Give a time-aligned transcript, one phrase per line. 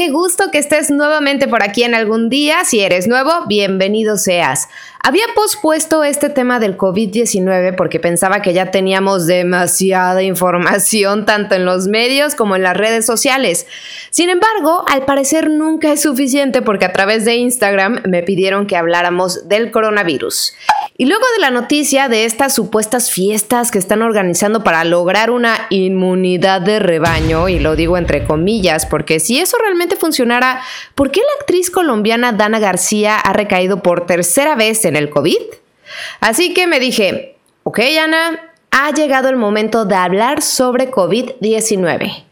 [0.00, 2.64] Qué gusto que estés nuevamente por aquí en algún día.
[2.64, 4.70] Si eres nuevo, bienvenido seas.
[4.98, 11.66] Había pospuesto este tema del COVID-19 porque pensaba que ya teníamos demasiada información tanto en
[11.66, 13.66] los medios como en las redes sociales.
[14.08, 18.78] Sin embargo, al parecer nunca es suficiente porque a través de Instagram me pidieron que
[18.78, 20.54] habláramos del coronavirus.
[21.00, 25.66] Y luego de la noticia de estas supuestas fiestas que están organizando para lograr una
[25.70, 30.60] inmunidad de rebaño, y lo digo entre comillas, porque si eso realmente funcionara,
[30.94, 35.40] ¿por qué la actriz colombiana Dana García ha recaído por tercera vez en el COVID?
[36.20, 42.24] Así que me dije, ok Ana, ha llegado el momento de hablar sobre COVID-19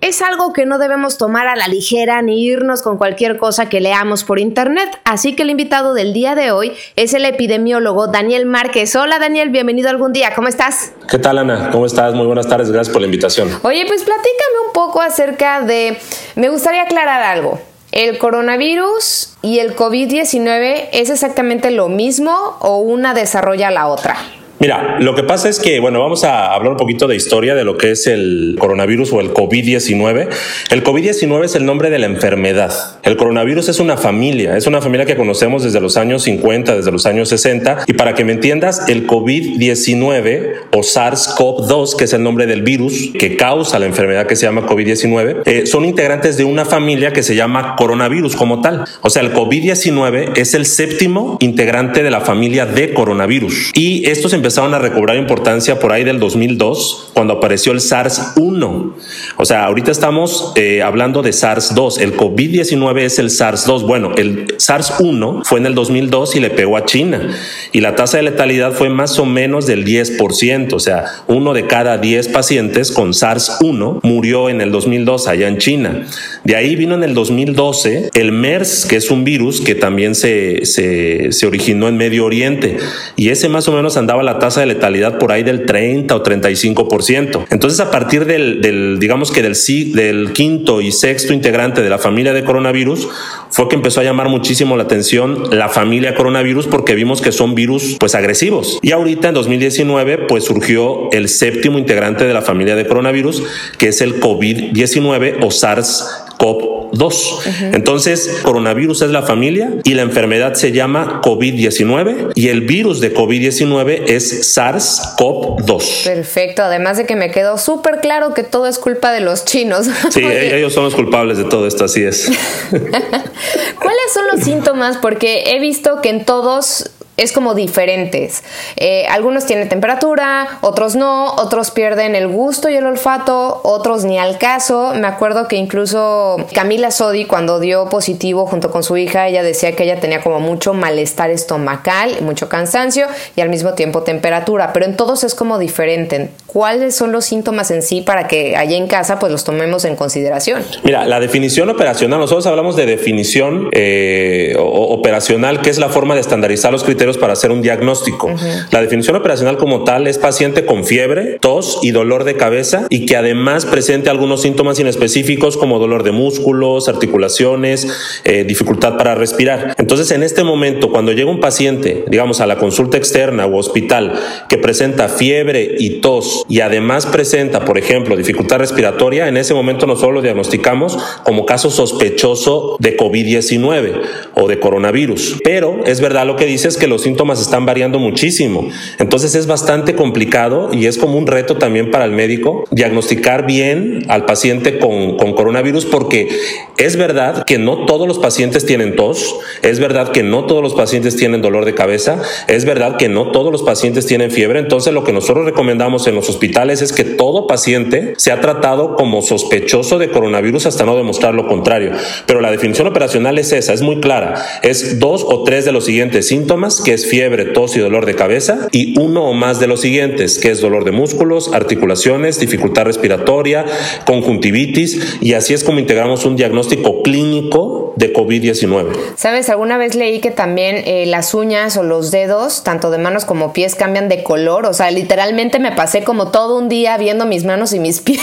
[0.00, 3.80] es algo que no debemos tomar a la ligera ni irnos con cualquier cosa que
[3.80, 5.00] leamos por internet.
[5.04, 8.94] Así que el invitado del día de hoy es el epidemiólogo Daniel Márquez.
[8.94, 10.32] Hola Daniel, bienvenido algún día.
[10.34, 10.92] ¿Cómo estás?
[11.08, 11.70] ¿Qué tal Ana?
[11.72, 12.14] ¿Cómo estás?
[12.14, 12.70] Muy buenas tardes.
[12.70, 13.48] Gracias por la invitación.
[13.62, 15.98] Oye, pues platícame un poco acerca de...
[16.34, 17.58] Me gustaría aclarar algo.
[17.92, 24.16] ¿El coronavirus y el COVID-19 es exactamente lo mismo o una desarrolla la otra?
[24.58, 27.62] Mira, lo que pasa es que, bueno, vamos a hablar un poquito de historia de
[27.62, 30.28] lo que es el coronavirus o el COVID-19.
[30.70, 32.72] El COVID-19 es el nombre de la enfermedad.
[33.02, 36.90] El coronavirus es una familia, es una familia que conocemos desde los años 50, desde
[36.90, 37.84] los años 60.
[37.86, 43.10] Y para que me entiendas, el COVID-19 o SARS-CoV-2, que es el nombre del virus
[43.18, 47.22] que causa la enfermedad que se llama COVID-19, eh, son integrantes de una familia que
[47.22, 48.84] se llama coronavirus como tal.
[49.02, 53.72] O sea, el COVID-19 es el séptimo integrante de la familia de coronavirus.
[53.74, 58.92] Y estos empezaron a recobrar importancia por ahí del 2002, cuando apareció el SARS-1.
[59.38, 62.00] O sea, ahorita estamos eh, hablando de SARS-2.
[62.00, 63.84] El COVID-19 es el SARS-2.
[63.84, 67.28] Bueno, el SARS-1 fue en el 2002 y le pegó a China.
[67.72, 70.72] Y la tasa de letalidad fue más o menos del 10%.
[70.74, 75.58] O sea, uno de cada 10 pacientes con SARS-1 murió en el 2002 allá en
[75.58, 76.06] China.
[76.44, 80.64] De ahí vino en el 2012 el MERS, que es un virus que también se,
[80.66, 82.76] se, se originó en Medio Oriente.
[83.16, 86.22] Y ese más o menos andaba la tasa de letalidad por ahí del 30 o
[86.22, 87.46] 35%.
[87.50, 89.54] Entonces, a partir del, digamos que del,
[89.94, 93.08] del quinto y sexto integrante de la familia de coronavirus,
[93.50, 97.54] fue que empezó a llamar muchísimo la atención la familia coronavirus porque vimos que son
[97.54, 98.78] virus pues agresivos.
[98.82, 103.42] Y ahorita en 2019 pues surgió el séptimo integrante de la familia de coronavirus,
[103.78, 107.38] que es el COVID-19 o SARS-CoV 2.
[107.72, 113.14] Entonces, coronavirus es la familia y la enfermedad se llama COVID-19 y el virus de
[113.14, 116.04] COVID-19 es SARS-CoV-2.
[116.04, 119.86] Perfecto, además de que me quedó súper claro que todo es culpa de los chinos.
[120.10, 122.30] Sí, ellos son los culpables de todo esto, así es.
[122.70, 124.96] ¿Cuáles son los síntomas?
[124.96, 128.44] Porque he visto que en todos es como diferentes.
[128.76, 134.18] Eh, algunos tienen temperatura, otros no, otros pierden el gusto y el olfato, otros ni
[134.18, 134.92] al caso.
[134.94, 139.74] Me acuerdo que incluso Camila Sodi cuando dio positivo junto con su hija, ella decía
[139.74, 144.84] que ella tenía como mucho malestar estomacal, mucho cansancio y al mismo tiempo temperatura, pero
[144.84, 146.30] en todos es como diferente.
[146.46, 149.96] ¿Cuáles son los síntomas en sí para que allá en casa pues los tomemos en
[149.96, 150.62] consideración?
[150.84, 156.20] Mira, la definición operacional, nosotros hablamos de definición eh, operacional, que es la forma de
[156.20, 158.34] estandarizar los criterios para hacer un diagnóstico.
[158.70, 163.06] La definición operacional como tal es paciente con fiebre, tos y dolor de cabeza y
[163.06, 167.86] que además presente algunos síntomas inespecíficos como dolor de músculos, articulaciones,
[168.24, 169.74] eh, dificultad para respirar.
[169.78, 174.14] Entonces, en este momento, cuando llega un paciente, digamos, a la consulta externa o hospital
[174.48, 179.86] que presenta fiebre y tos y además presenta, por ejemplo, dificultad respiratoria, en ese momento
[179.86, 184.00] nosotros lo diagnosticamos como caso sospechoso de COVID-19
[184.34, 185.40] o de coronavirus.
[185.44, 188.70] Pero es verdad lo que dices que los los síntomas están variando muchísimo.
[188.98, 194.04] Entonces es bastante complicado y es como un reto también para el médico diagnosticar bien
[194.08, 196.30] al paciente con, con coronavirus porque
[196.78, 200.72] es verdad que no todos los pacientes tienen tos, es verdad que no todos los
[200.72, 204.58] pacientes tienen dolor de cabeza, es verdad que no todos los pacientes tienen fiebre.
[204.58, 209.20] Entonces lo que nosotros recomendamos en los hospitales es que todo paciente sea tratado como
[209.20, 211.92] sospechoso de coronavirus hasta no demostrar lo contrario.
[212.26, 214.42] Pero la definición operacional es esa, es muy clara.
[214.62, 218.14] Es dos o tres de los siguientes síntomas, que es fiebre, tos y dolor de
[218.14, 222.84] cabeza, y uno o más de los siguientes, que es dolor de músculos, articulaciones, dificultad
[222.84, 223.64] respiratoria,
[224.06, 228.92] conjuntivitis, y así es como integramos un diagnóstico clínico de COVID-19.
[229.16, 233.24] Sabes, alguna vez leí que también eh, las uñas o los dedos, tanto de manos
[233.24, 234.66] como pies, cambian de color.
[234.66, 238.20] O sea, literalmente me pasé como todo un día viendo mis manos y mis pies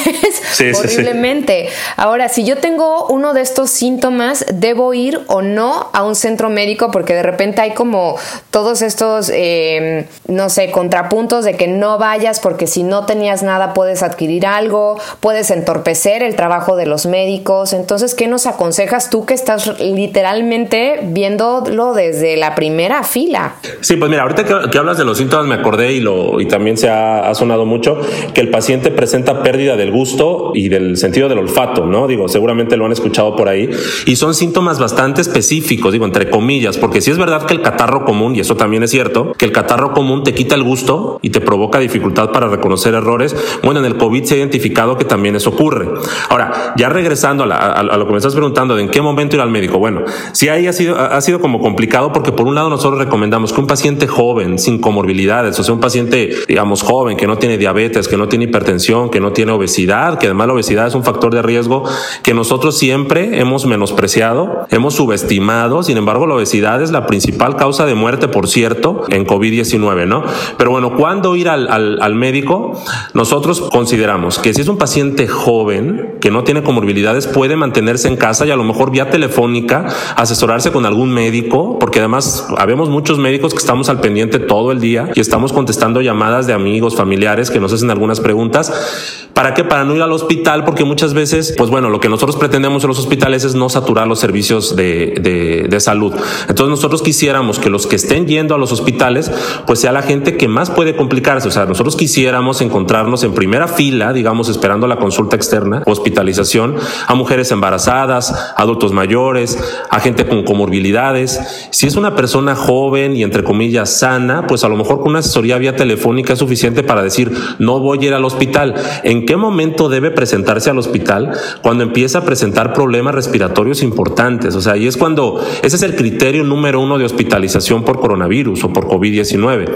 [0.77, 1.68] horriblemente.
[1.98, 6.50] Ahora, si yo tengo uno de estos síntomas, ¿debo ir o no a un centro
[6.50, 6.92] médico?
[6.92, 8.15] Porque de repente hay como
[8.54, 13.74] todos estos, em, no sé, contrapuntos de que no vayas porque si no tenías nada
[13.74, 17.74] puedes adquirir algo, puedes entorpecer el trabajo de los médicos.
[17.74, 23.56] Entonces, ¿qué nos aconsejas tú que estás literalmente viéndolo desde la primera fila.
[23.82, 26.78] Sí, pues mira, ahorita que, hablas de los síntomas me acordé y, lo, y también
[26.78, 28.00] se ha, sonado mucho
[28.36, 32.06] que el paciente presenta pérdida del gusto y del sentido del olfato, ¿no?
[32.06, 33.70] Digo, seguramente lo han escuchado por ahí
[34.06, 38.06] y son síntomas bastante específicos, digo, entre comillas, porque si es verdad que el catarro
[38.06, 41.42] común, eso también es cierto, que el catarro común te quita el gusto y te
[41.42, 45.50] provoca dificultad para reconocer errores, bueno, en el COVID se ha identificado que también eso
[45.50, 45.90] ocurre.
[46.30, 49.42] Ahora, ya regresando a, a lo que me estás preguntando de en qué momento ir
[49.42, 49.80] al médico.
[49.80, 50.01] Bueno,
[50.34, 53.62] si ahí ha sido, ha sido como complicado porque por un lado nosotros recomendamos que
[53.62, 58.07] un paciente joven, sin comorbilidades, o sea, un paciente, digamos, joven, que no tiene diabetes,
[58.07, 61.34] que no tiene hipertensión, que no tiene obesidad, que además la obesidad es un factor
[61.34, 61.84] de riesgo
[62.24, 65.84] que nosotros siempre hemos menospreciado, hemos subestimado.
[65.84, 70.24] Sin embargo, la obesidad es la principal causa de muerte, por cierto, en COVID-19, ¿no?
[70.58, 72.74] Pero bueno, ¿cuándo ir al, al, al médico?
[73.14, 78.18] Nosotros consideramos que si es un paciente joven, que no tiene comorbilidades, puede mantenerse en
[78.18, 79.86] casa y a lo mejor vía telefónica,
[80.16, 84.80] asesorarse con algún médico, porque además habemos muchos médicos que estamos al pendiente todo el
[84.80, 89.30] día y estamos contestando llamadas de amigos, familiares que nos hacen algunas preguntas.
[89.34, 89.64] ¿Para qué?
[89.64, 92.90] Para no ir al hospital, porque muchas veces, pues bueno, lo que nosotros pretendemos en
[92.90, 96.14] los hospitales es no saturar los servicios de, de, de salud.
[96.48, 99.31] Entonces nosotros quisiéramos que los que estén yendo a los hospitales,
[99.66, 101.48] pues sea la gente que más puede complicarse.
[101.48, 106.75] O sea, nosotros quisiéramos encontrarnos en primera fila, digamos, esperando la consulta externa, hospitalización,
[107.08, 109.58] a mujeres embarazadas, adultos mayores,
[109.90, 111.40] a gente con comorbilidades.
[111.72, 115.20] Si es una persona joven y entre comillas sana, pues a lo mejor con una
[115.20, 118.75] asesoría vía telefónica es suficiente para decir, no voy a ir al hospital.
[119.04, 121.31] ¿En qué momento debe presentarse al hospital?
[121.62, 124.56] Cuando empieza a presentar problemas respiratorios importantes.
[124.56, 128.12] O sea, y es cuando ese es el criterio número uno de hospitalización por coronavirus
[128.13, 129.69] o por COVID-19.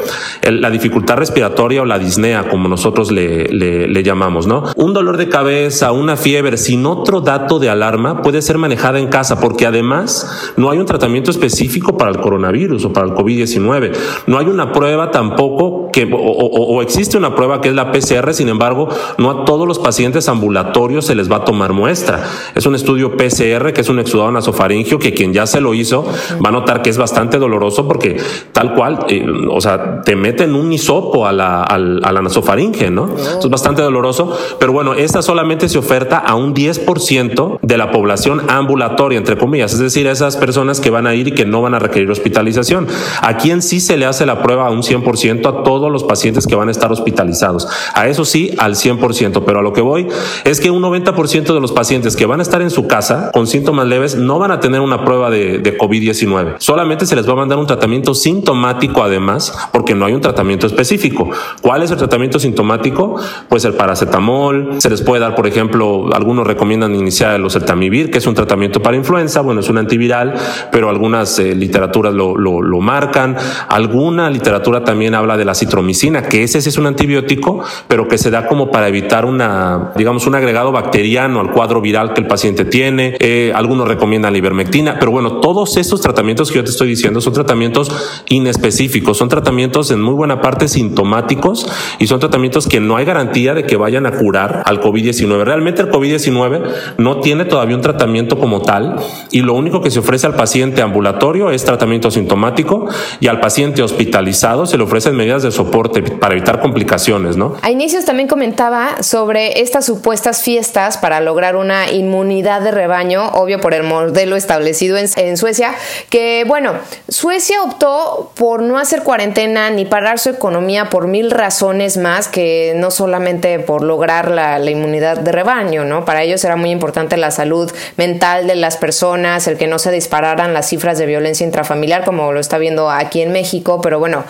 [0.51, 4.63] La dificultad respiratoria o la disnea, como nosotros le, llamamos, ¿no?
[4.75, 9.07] Un dolor de cabeza, una fiebre, sin otro dato de alarma, puede ser manejada en
[9.07, 13.91] casa porque además no hay un tratamiento específico para el coronavirus o para el COVID-19.
[14.27, 17.91] No hay una prueba tampoco que, o, o, o, existe una prueba que es la
[17.91, 22.23] PCR, sin embargo, no a todos los pacientes ambulatorios se les va a tomar muestra.
[22.55, 26.05] Es un estudio PCR que es un exudado nasofaringio que quien ya se lo hizo
[26.43, 28.17] va a notar que es bastante doloroso porque
[28.51, 33.13] tal cual, eh, o sea, te meten un hisopo a la, a la nasofaringe, ¿no?
[33.15, 37.91] Eso es bastante doloroso, pero bueno, esta solamente se oferta a un 10% de la
[37.91, 41.61] población ambulatoria, entre comillas, es decir, esas personas que van a ir y que no
[41.61, 42.87] van a requerir hospitalización.
[43.21, 46.47] A quien sí se le hace la prueba a un 100% a todos los pacientes
[46.47, 47.67] que van a estar hospitalizados.
[47.93, 50.07] A eso sí, al 100%, pero a lo que voy
[50.43, 53.47] es que un 90% de los pacientes que van a estar en su casa con
[53.47, 56.55] síntomas leves no van a tener una prueba de, de COVID-19.
[56.59, 60.67] Solamente se les va a mandar un tratamiento sintomático además, porque no hay un tratamiento
[60.67, 61.29] específico.
[61.61, 63.15] ¿Cuál es el tratamiento sintomático?
[63.49, 68.17] Pues el paracetamol, se les puede dar, por ejemplo, algunos recomiendan iniciar el oseltamivir, que
[68.17, 70.33] es un tratamiento para influenza, bueno, es un antiviral,
[70.71, 73.35] pero algunas eh, literaturas lo, lo, marcan.
[73.69, 78.17] Alguna literatura también habla de la citromicina, que ese sí es un antibiótico, pero que
[78.17, 82.27] se da como para evitar una, digamos, un agregado bacteriano al cuadro viral que el
[82.27, 83.17] paciente tiene.
[83.19, 87.19] Eh, algunos recomiendan la ivermectina, pero bueno, todos estos tratamientos que yo te estoy diciendo
[87.19, 87.91] son tratamientos
[88.29, 91.67] inespecíficos, son tratamientos en muy buena parte sintomáticos
[91.99, 95.43] y son tratamientos que no hay garantía de que vayan a curar al COVID-19.
[95.43, 98.97] Realmente el COVID-19 no tiene todavía un tratamiento como tal
[99.31, 102.87] y lo único que se ofrece al paciente ambulatorio es tratamiento sintomático
[103.19, 107.55] y al paciente hospitalizado se le ofrecen medidas de soporte para evitar complicaciones, ¿no?
[107.61, 113.59] A inicios también comentaba sobre estas supuestas fiestas para lograr una inmunidad de rebaño, obvio
[113.59, 115.73] por el modelo establecido en, en Suecia,
[116.09, 116.73] que bueno,
[117.07, 122.27] Suecia optó optó por no hacer cuarentena ni parar su economía por mil razones más
[122.27, 126.05] que no solamente por lograr la, la inmunidad de rebaño, ¿no?
[126.05, 129.91] Para ellos era muy importante la salud mental de las personas, el que no se
[129.91, 134.23] dispararan las cifras de violencia intrafamiliar como lo está viendo aquí en México, pero bueno,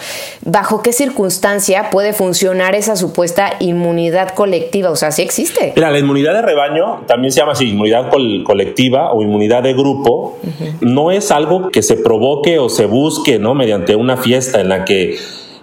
[0.45, 4.89] ¿bajo qué circunstancia puede funcionar esa supuesta inmunidad colectiva?
[4.89, 5.73] O sea, sí existe.
[5.75, 8.09] Mira, la inmunidad de rebaño también se llama así, inmunidad
[8.43, 10.37] colectiva o inmunidad de grupo.
[10.81, 13.46] No es algo que se provoque o se busque, ¿no?
[13.53, 15.17] Mediante una fiesta en la que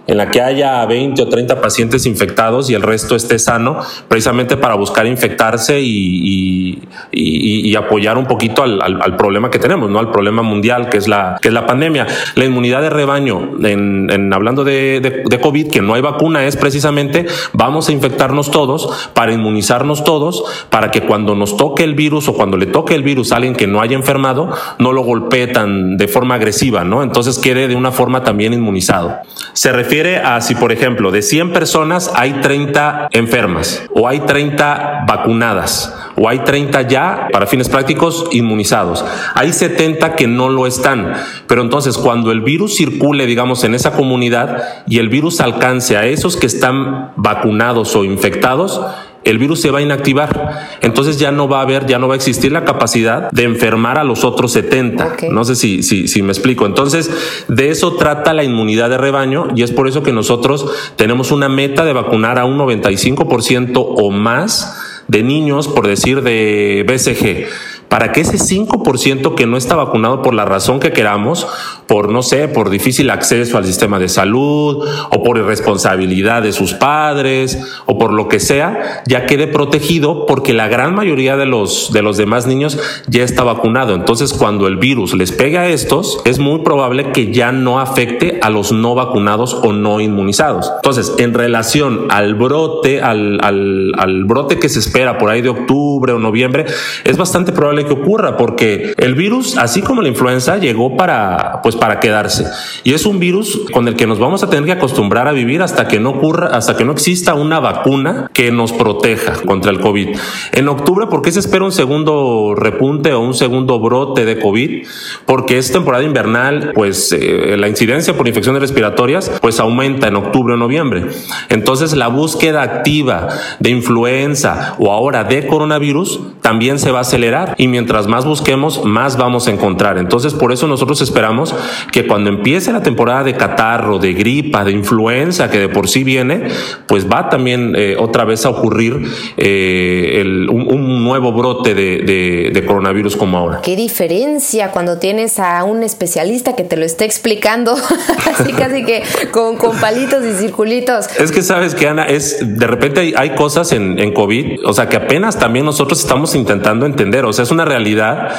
[0.07, 4.55] en la que haya 20 o 30 pacientes infectados y el resto esté sano, precisamente
[4.57, 6.81] para buscar infectarse y,
[7.11, 9.99] y, apoyar un poquito al, al, problema que tenemos, ¿no?
[9.99, 12.07] Al problema mundial que es la, que es la pandemia.
[12.35, 16.45] La inmunidad de rebaño, en, en hablando de, de, de, COVID, que no hay vacuna,
[16.45, 21.95] es precisamente vamos a infectarnos todos para inmunizarnos todos, para que cuando nos toque el
[21.95, 25.03] virus o cuando le toque el virus a alguien que no haya enfermado, no lo
[25.03, 27.03] golpee tan de forma agresiva, ¿no?
[27.03, 29.17] Entonces quede de una forma también inmunizado.
[29.51, 35.05] Se refiere a si, por ejemplo, de 100 personas hay 30 enfermas o hay 30
[35.07, 39.05] vacunadas o hay 30 ya, para fines prácticos, inmunizados.
[39.33, 41.13] Hay 70 que no lo están.
[41.47, 46.05] Pero entonces, cuando el virus circule, digamos, en esa comunidad y el virus alcance a
[46.05, 48.81] esos que están vacunados o infectados,
[49.25, 50.77] el virus se va a inactivar.
[50.81, 53.97] Entonces ya no va a haber, ya no va a existir la capacidad de enfermar
[53.97, 55.17] a los otros 70.
[55.31, 56.65] No sé si, si, si me explico.
[56.65, 57.11] Entonces,
[57.47, 61.49] de eso trata la inmunidad de rebaño y es por eso que nosotros tenemos una
[61.49, 67.47] meta de vacunar a un 95% o más de niños, por decir, de BCG
[67.89, 71.47] para que ese 5% que no está vacunado por la razón que queramos,
[71.87, 76.73] por no sé, por difícil acceso al sistema de salud o por irresponsabilidad de sus
[76.73, 81.91] padres o por lo que sea, ya quede protegido porque la gran mayoría de los
[81.93, 82.77] de los demás niños
[83.07, 83.93] ya está vacunado.
[83.95, 88.39] Entonces, cuando el virus les pega a estos, es muy probable que ya no afecte
[88.41, 90.71] a los no vacunados o no inmunizados.
[90.77, 95.49] Entonces, en relación al brote, al, al, al brote que se espera por ahí de
[95.49, 96.65] octubre o noviembre,
[97.03, 101.75] es bastante probable que ocurra porque el virus, así como la influenza, llegó para, pues,
[101.75, 102.45] para quedarse.
[102.83, 105.61] Y es un virus con el que nos vamos a tener que acostumbrar a vivir
[105.61, 109.79] hasta que no ocurra, hasta que no exista una vacuna que nos proteja contra el
[109.79, 110.15] COVID.
[110.53, 114.87] En octubre, ¿por qué se espera un segundo repunte o un segundo brote de COVID?
[115.25, 120.53] Porque es temporada invernal, pues eh, la incidencia por infecciones respiratorias, pues aumenta en octubre
[120.53, 121.05] o noviembre.
[121.49, 123.27] Entonces la búsqueda activa
[123.59, 128.85] de influenza o ahora de coronavirus también se va a acelerar y mientras más busquemos,
[128.85, 129.97] más vamos a encontrar.
[129.97, 131.53] Entonces, por eso nosotros esperamos
[131.91, 136.03] que cuando empiece la temporada de catarro, de gripa, de influenza, que de por sí
[136.03, 136.49] viene,
[136.87, 139.01] pues va también eh, otra vez a ocurrir
[139.37, 143.61] eh, un, nuevo brote de, coronavirus como ahora.
[143.61, 147.75] ¿Qué diferencia cuando tienes a un especialista que te lo esté explicando,
[148.31, 151.07] así casi que con, con, palitos y circulitos?
[151.19, 154.87] Es que sabes que Ana, es de repente hay, cosas en, en COVID, o sea,
[154.87, 158.31] que apenas también nosotros estamos intentando entender, o sea, es una realidad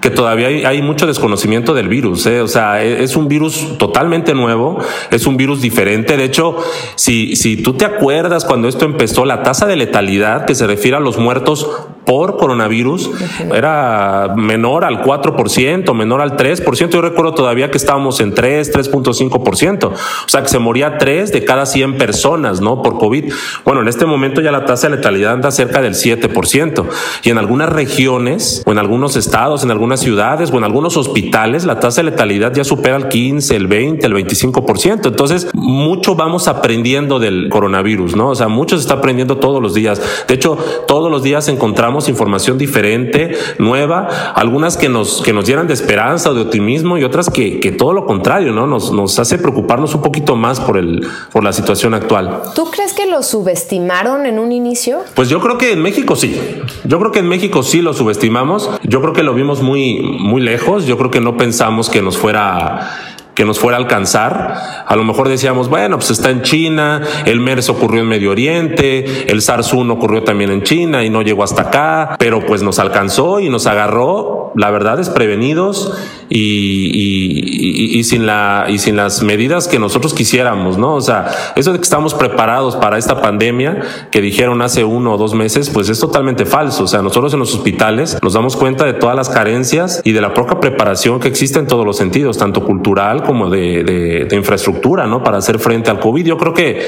[0.00, 2.26] que todavía hay, mucho desconocimiento del virus.
[2.26, 2.40] ¿eh?
[2.40, 4.78] O sea, e, es un virus totalmente nuevo,
[5.10, 6.16] es un virus diferente.
[6.16, 6.56] De hecho,
[6.94, 10.96] si, si tú te acuerdas cuando esto empezó, la tasa de letalidad que se refiere
[10.96, 11.68] a los muertos
[12.10, 13.10] por coronavirus
[13.54, 16.88] era menor al 4%, menor al 3%.
[16.88, 19.84] Yo recuerdo todavía que estábamos en 3, 3.5%.
[19.84, 19.94] O
[20.26, 22.82] sea, que se moría 3 de cada 100 personas, ¿no?
[22.82, 23.32] Por COVID.
[23.64, 26.84] Bueno, en este momento ya la tasa de letalidad anda cerca del 7%.
[27.22, 31.64] Y en algunas regiones, o en algunos estados, en algunas ciudades, o en algunos hospitales,
[31.64, 35.06] la tasa de letalidad ya supera el 15, el 20, el 25%.
[35.06, 38.28] Entonces, mucho vamos aprendiendo del coronavirus, ¿no?
[38.28, 40.00] O sea, mucho se está aprendiendo todos los días.
[40.28, 40.56] De hecho,
[40.86, 44.06] todos los días encontramos información diferente, nueva,
[44.36, 47.72] algunas que nos, que nos llenan de esperanza o de optimismo y otras que, que
[47.72, 48.68] todo lo contrario, ¿no?
[48.68, 52.42] Nos, nos hace preocuparnos un poquito más por, el, por la situación actual.
[52.54, 55.00] ¿Tú crees que lo subestimaron en un inicio?
[55.16, 56.40] Pues yo creo que en México sí.
[56.84, 58.70] Yo creo que en México sí lo subestimamos.
[58.84, 60.86] Yo creo que lo vimos muy, muy lejos.
[60.86, 64.84] Yo creo que no pensamos que nos fuera que nos fuera a alcanzar.
[64.86, 69.30] A lo mejor decíamos, bueno, pues está en China, el MERS ocurrió en Medio Oriente,
[69.30, 73.40] el SARS-1 ocurrió también en China y no llegó hasta acá, pero pues nos alcanzó
[73.40, 75.92] y nos agarró, la verdad es prevenidos
[76.28, 80.94] y, y, y sin las medidas que nosotros quisiéramos, ¿no?
[80.94, 85.16] O sea, eso de que estamos preparados para esta pandemia que dijeron hace uno o
[85.18, 86.84] dos meses, pues es totalmente falso.
[86.84, 90.20] O sea, nosotros en los hospitales nos damos cuenta de todas las carencias y de
[90.20, 93.82] la poca preparación que existe en todos los sentidos, tanto cultural como de,
[94.28, 95.22] de, infraestructura, ¿no?
[95.22, 96.24] Para hacer frente al COVID.
[96.24, 96.86] Yo creo que,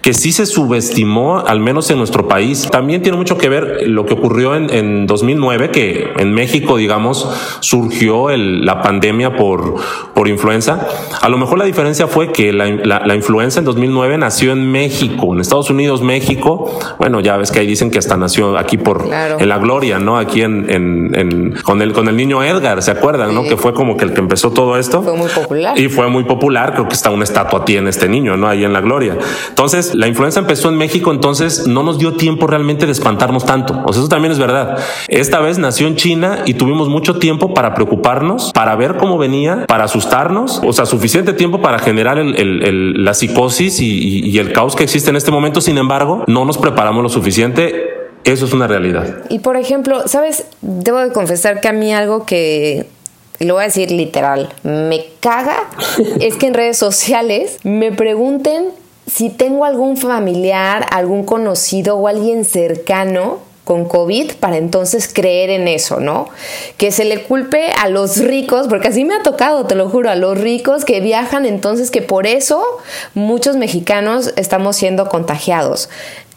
[0.00, 2.68] que sí se subestimó, al menos en nuestro país.
[2.70, 6.95] También tiene mucho que ver lo que ocurrió en, en 2009, que en México, digamos,
[7.60, 9.74] surgió el, la pandemia por,
[10.14, 10.86] por influenza.
[11.20, 15.32] A lo mejor la diferencia fue que la, la, influenza en 2009 nació en México,
[15.32, 16.78] en Estados Unidos, México.
[16.98, 20.18] Bueno, ya ves que ahí dicen que hasta nació aquí por en la gloria, ¿no?
[20.18, 23.34] Aquí en, en, con el con el niño Edgar, ¿se acuerdan?
[23.34, 23.44] ¿no?
[23.44, 25.02] Que fue como que el que empezó todo esto.
[25.02, 25.78] Fue muy popular.
[25.78, 26.72] Y fue muy popular.
[26.72, 28.48] Creo que está una estatua tiene este niño, ¿no?
[28.48, 29.16] Ahí en la gloria.
[29.48, 33.82] Entonces, la influenza empezó en México, entonces no nos dio tiempo realmente de espantarnos tanto.
[33.84, 34.78] O sea, eso también es verdad.
[35.08, 39.64] Esta vez nació en China y tuvimos mucho tiempo para preocuparnos, para ver cómo venía,
[39.66, 40.60] para asustarnos.
[40.64, 45.10] O sea, suficiente tiempo para generar el, la psicosis y, y el caos que existe
[45.10, 45.60] en este momento.
[45.60, 49.22] Sin embargo, no nos preparamos lo suficiente eso es una realidad.
[49.28, 50.46] Y por ejemplo, ¿sabes?
[50.60, 52.86] Debo de confesar que a mí algo que
[53.38, 55.56] lo voy a decir literal, me caga
[56.20, 58.64] es que en redes sociales me pregunten
[59.06, 65.66] si tengo algún familiar, algún conocido o alguien cercano con COVID para entonces creer en
[65.66, 66.28] eso, ¿no?
[66.76, 70.08] Que se le culpe a los ricos, porque así me ha tocado, te lo juro,
[70.08, 72.62] a los ricos que viajan, entonces que por eso
[73.14, 75.88] muchos mexicanos estamos siendo contagiados.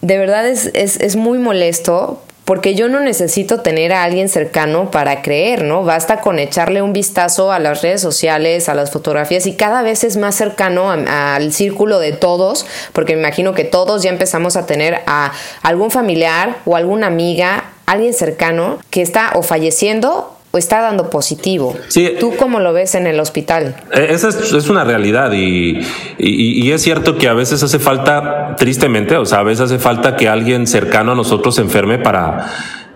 [0.01, 2.19] De verdad es, es, es muy molesto
[2.49, 5.83] porque yo no necesito tener a alguien cercano para creer, ¿no?
[5.83, 10.03] Basta con echarle un vistazo a las redes sociales, a las fotografías y cada vez
[10.03, 14.65] es más cercano al círculo de todos, porque me imagino que todos ya empezamos a
[14.65, 21.09] tener a algún familiar o alguna amiga, alguien cercano que está o falleciendo está dando
[21.09, 21.75] positivo.
[21.87, 23.75] Sí, ¿Tú cómo lo ves en el hospital?
[23.93, 25.79] Eh, esa es, una realidad y,
[26.17, 30.15] y, es cierto que a veces hace falta, tristemente, o sea, a veces hace falta
[30.15, 32.47] que alguien cercano a nosotros se enferme para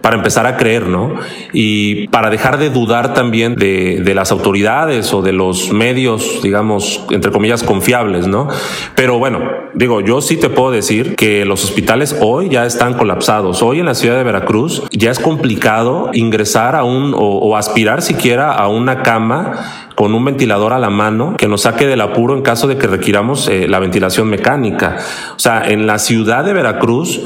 [0.03, 1.13] para empezar a creer, ¿no?
[1.53, 7.31] Y para dejar de dudar también de, las autoridades o de los medios, digamos, entre
[7.31, 8.49] comillas, confiables, ¿no?
[8.95, 9.39] Pero bueno,
[9.73, 13.63] digo, yo sí te puedo decir que los hospitales hoy ya están colapsados.
[13.63, 18.51] Hoy en la ciudad de Veracruz ya es complicado ingresar a un o, aspirar siquiera
[18.51, 19.53] a una cama
[19.95, 22.87] con un ventilador a la mano que nos saque del apuro en caso de que
[22.87, 24.97] requiramos eh, la ventilación mecánica.
[25.37, 27.21] O sea, en la ciudad de Veracruz,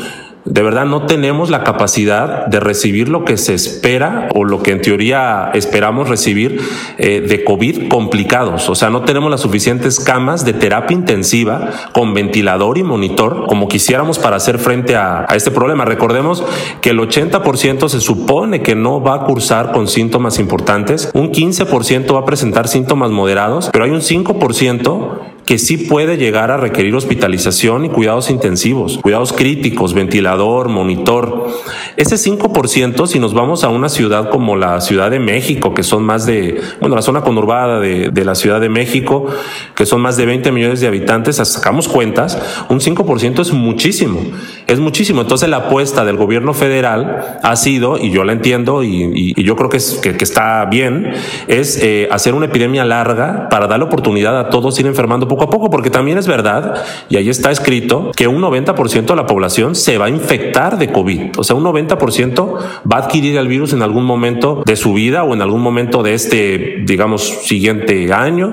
[0.49, 4.71] de verdad no tenemos la capacidad de recibir lo que se espera o lo que
[4.71, 6.61] en teoría esperamos recibir
[6.97, 8.69] eh, de COVID complicados.
[8.69, 13.67] O sea, no tenemos las suficientes camas de terapia intensiva con ventilador y monitor como
[13.67, 15.83] quisiéramos para hacer frente a, a este problema.
[15.83, 16.43] Recordemos
[16.81, 22.15] que el 80% se supone que no va a cursar con síntomas importantes, un 15%
[22.15, 26.93] va a presentar síntomas moderados, pero hay un 5% que sí puede llegar a requerir
[26.93, 31.47] hospitalización y cuidados intensivos, cuidados críticos, ventilador, monitor.
[31.95, 36.03] Ese 5%, si nos vamos a una ciudad como la Ciudad de México, que son
[36.03, 39.27] más de, bueno, la zona conurbada de, la Ciudad de México,
[39.75, 42.37] que son más de 20 millones de habitantes, sacamos cuentas,
[42.69, 44.21] un 5% es muchísimo,
[44.67, 45.21] es muchísimo.
[45.21, 49.55] Entonces la apuesta del gobierno federal ha sido, y yo la entiendo y, y, yo
[49.55, 51.13] creo que, es, que, está bien,
[51.47, 55.45] es eh, hacer una epidemia larga para dar la oportunidad a todos ir enfermando poco
[55.45, 59.25] a poco, porque también es verdad, y ahí está escrito, que un 90% de la
[59.25, 61.37] población se va a de COVID.
[61.37, 62.57] O sea, un 90%
[62.91, 66.03] va a adquirir el virus en algún momento de su vida o en algún momento
[66.03, 68.51] de este, digamos, siguiente año.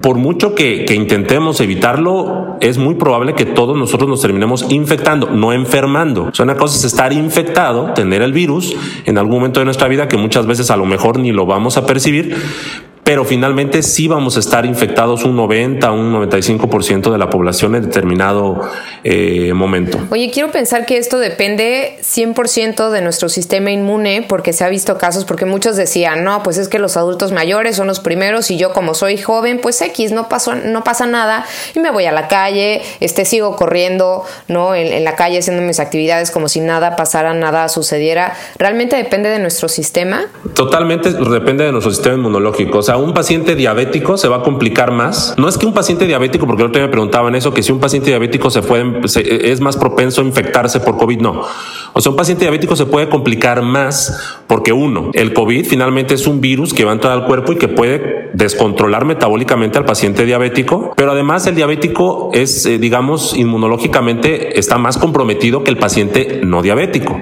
[0.00, 5.30] Por mucho que, que intentemos evitarlo, es muy probable que todos nosotros nos terminemos infectando,
[5.30, 6.24] no enfermando.
[6.24, 9.88] O sea, una cosa es estar infectado, tener el virus en algún momento de nuestra
[9.88, 12.36] vida que muchas veces a lo mejor ni lo vamos a percibir,
[13.04, 17.82] pero finalmente sí vamos a estar infectados un 90, un 95% de la población en
[17.82, 18.62] determinado
[19.04, 19.98] eh, momento.
[20.10, 24.96] Oye, quiero pensar que esto depende 100% de nuestro sistema inmune, porque se ha visto
[24.96, 28.56] casos, porque muchos decían, no, pues es que los adultos mayores son los primeros y
[28.56, 32.12] yo como soy joven, pues X, no, pasó, no pasa nada y me voy a
[32.12, 34.74] la calle, este, sigo corriendo, ¿no?
[34.74, 38.32] En, en la calle haciendo mis actividades como si nada pasara, nada sucediera.
[38.56, 40.22] ¿Realmente depende de nuestro sistema?
[40.54, 42.78] Totalmente depende de nuestro sistema inmunológico.
[42.78, 45.34] O sea, un paciente diabético se va a complicar más.
[45.38, 47.72] No es que un paciente diabético, porque el otro día me preguntaban eso, que si
[47.72, 51.42] un paciente diabético se puede, es más propenso a infectarse por COVID, no.
[51.92, 56.26] O sea, un paciente diabético se puede complicar más porque uno, el COVID finalmente es
[56.26, 60.24] un virus que va a entrar al cuerpo y que puede descontrolar metabólicamente al paciente
[60.24, 66.40] diabético, pero además el diabético es, eh, digamos, inmunológicamente está más comprometido que el paciente
[66.44, 67.20] no diabético.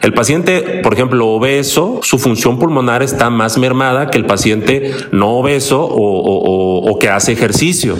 [0.00, 5.36] El paciente, por ejemplo, obeso, su función pulmonar está más mermada que el paciente no
[5.36, 7.96] obeso o, que hace ejercicio.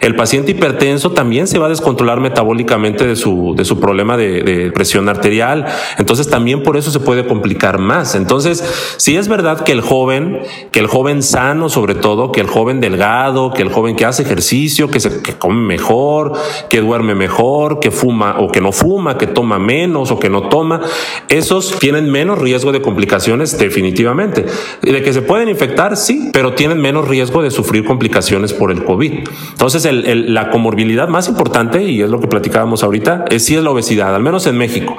[0.00, 4.70] El paciente hipertenso también se va a descontrolar metabólicamente de su, de su problema de,
[4.74, 5.64] presión arterial.
[5.96, 8.14] Entonces también por eso se puede complicar más.
[8.14, 12.46] Entonces, si es verdad que el joven, que el joven sano sobre todo que el
[12.46, 16.32] joven delgado, que el joven que hace ejercicio, que se come mejor,
[16.68, 20.48] que duerme mejor, que fuma o que no fuma, que toma menos o que no
[20.48, 20.80] toma,
[21.28, 24.46] esos tienen menos riesgo de complicaciones definitivamente.
[24.82, 28.84] De que se pueden infectar, sí, pero tienen menos riesgo de sufrir complicaciones por el
[28.84, 29.12] COVID.
[29.50, 33.70] Entonces, la comorbilidad más importante, y es lo que platicábamos ahorita, es sí es la
[33.70, 34.98] obesidad, al menos en México.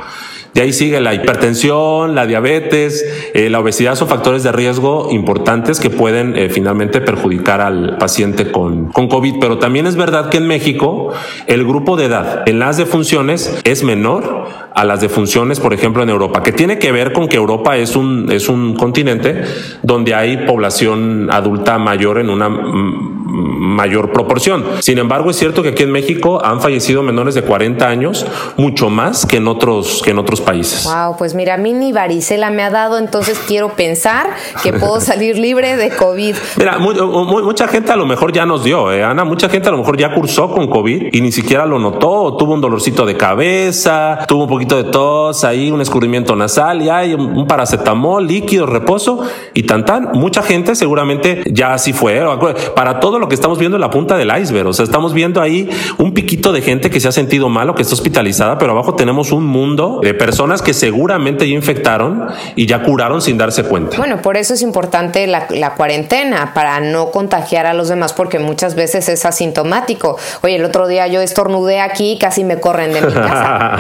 [0.54, 5.80] De ahí sigue la hipertensión, la diabetes, eh, la obesidad son factores de riesgo importantes
[5.80, 9.36] que pueden eh, finalmente perjudicar al paciente con, con COVID.
[9.40, 11.12] Pero también es verdad que en México
[11.48, 16.10] el grupo de edad en las defunciones es menor a las defunciones, por ejemplo, en
[16.10, 19.44] Europa, que tiene que ver con que Europa es un, es un continente
[19.82, 22.50] donde hay población adulta mayor en una
[23.34, 24.64] mayor proporción.
[24.80, 28.26] Sin embargo, es cierto que aquí en México han fallecido menores de 40 años,
[28.58, 30.86] mucho más que en otros, que en otros países.
[30.86, 34.28] Wow, pues mira, a mí ni varicela me ha dado, entonces quiero pensar
[34.62, 36.36] que puedo salir libre de COVID.
[36.58, 39.80] Mira, mucha gente a lo mejor ya nos dio, ¿eh, Ana, mucha gente a lo
[39.80, 44.20] mejor ya cursó con COVID y ni siquiera lo notó, tuvo un dolorcito de cabeza,
[44.28, 49.22] tuvo un poquito de tos, ahí un escurrimiento nasal y hay un paracetamol, líquido, reposo
[49.54, 50.12] y tan tan.
[50.14, 52.18] Mucha gente seguramente ya así fue.
[52.18, 52.24] ¿eh?
[52.76, 55.42] Para todo lo que estamos viendo en la punta del iceberg, o sea, estamos viendo
[55.42, 58.74] ahí un piquito de gente que se ha sentido mal o que está hospitalizada, pero
[58.74, 63.64] abajo tenemos un mundo de personas que seguramente ya infectaron y ya curaron sin darse
[63.64, 63.96] cuenta.
[63.96, 68.76] Bueno, por eso es importante la, cuarentena, para no contagiar a los demás, porque muchas
[68.76, 70.18] veces es asintomático.
[70.42, 73.78] Oye, el otro día yo estornudé aquí y casi me corren de mi casa.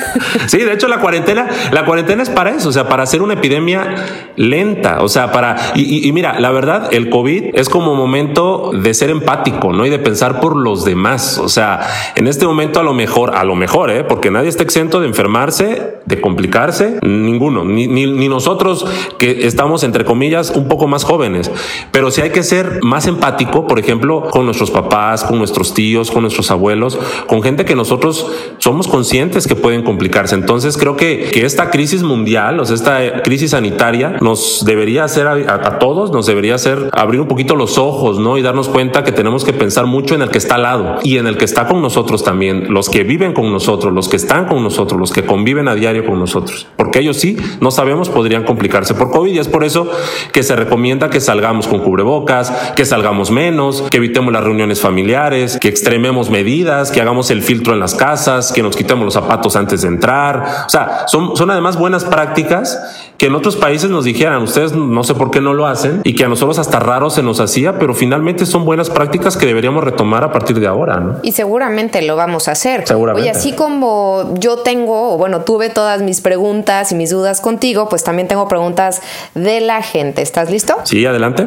[0.46, 3.34] sí, de hecho la cuarentena, la cuarentena es para eso, o sea, para hacer una
[3.34, 5.56] epidemia lenta, o sea, para...
[5.74, 9.86] Y, y mira, la verdad, el COVID es como momento de ser empático, ¿no?
[9.86, 11.80] Y de pensar por los demás, o sea,
[12.14, 14.04] en este momento a lo mejor, a lo mejor, ¿eh?
[14.04, 17.86] Porque nadie está exento de enfermarse de complicarse, ninguno, ni,
[18.28, 18.86] nosotros
[19.18, 21.50] que estamos, entre comillas, un poco más jóvenes.
[21.90, 26.10] Pero si hay que ser más empático, por ejemplo, con nuestros papás, con nuestros tíos,
[26.10, 30.34] con nuestros abuelos, con gente que nosotros somos conscientes que pueden complicarse.
[30.34, 35.26] Entonces creo que, que esta crisis mundial, o sea, esta crisis sanitaria, nos debería hacer
[35.26, 38.38] a, todos, nos debería hacer abrir un poquito los ojos, ¿no?
[38.38, 41.18] Y darnos cuenta que tenemos que pensar mucho en el que está al lado y
[41.18, 44.46] en el que está con nosotros también, los que viven con nosotros, los que están
[44.46, 48.44] con nosotros, los que conviven a diario con nosotros, porque ellos sí, no sabemos, podrían
[48.44, 49.90] complicarse por COVID y es por eso
[50.32, 55.58] que se recomienda que salgamos con cubrebocas, que salgamos menos, que evitemos las reuniones familiares,
[55.60, 59.56] que extrememos medidas, que hagamos el filtro en las casas, que nos quitemos los zapatos
[59.56, 60.64] antes de entrar.
[60.66, 62.78] O sea, son, son además buenas prácticas
[63.18, 66.14] que en otros países nos dijeran, ustedes no sé por qué no lo hacen y
[66.14, 69.84] que a nosotros hasta raro se nos hacía, pero finalmente son buenas prácticas que deberíamos
[69.84, 71.00] retomar a partir de ahora.
[71.00, 71.16] ¿no?
[71.22, 72.86] Y seguramente lo vamos a hacer.
[72.86, 73.28] Seguramente.
[73.28, 77.88] Oye, así como yo tengo, o bueno, tuve todas mis preguntas y mis dudas contigo,
[77.88, 79.02] pues también tengo preguntas
[79.34, 80.22] de la gente.
[80.22, 80.76] ¿Estás listo?
[80.84, 81.46] Sí, adelante.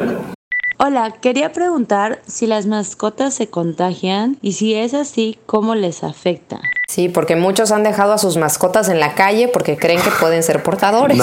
[0.82, 6.62] Hola, quería preguntar si las mascotas se contagian y si es así, ¿cómo les afecta?
[6.88, 10.42] Sí, porque muchos han dejado a sus mascotas en la calle porque creen que pueden
[10.42, 11.18] ser portadores.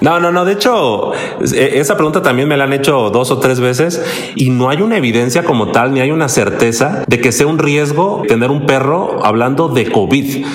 [0.00, 3.38] No, no, no, De hecho, e, esa pregunta también me la han hecho dos o
[3.38, 4.02] tres veces
[4.34, 7.58] y no hay una evidencia como tal, ni hay una certeza de que sea un
[7.58, 10.46] riesgo tener un perro hablando de COVID.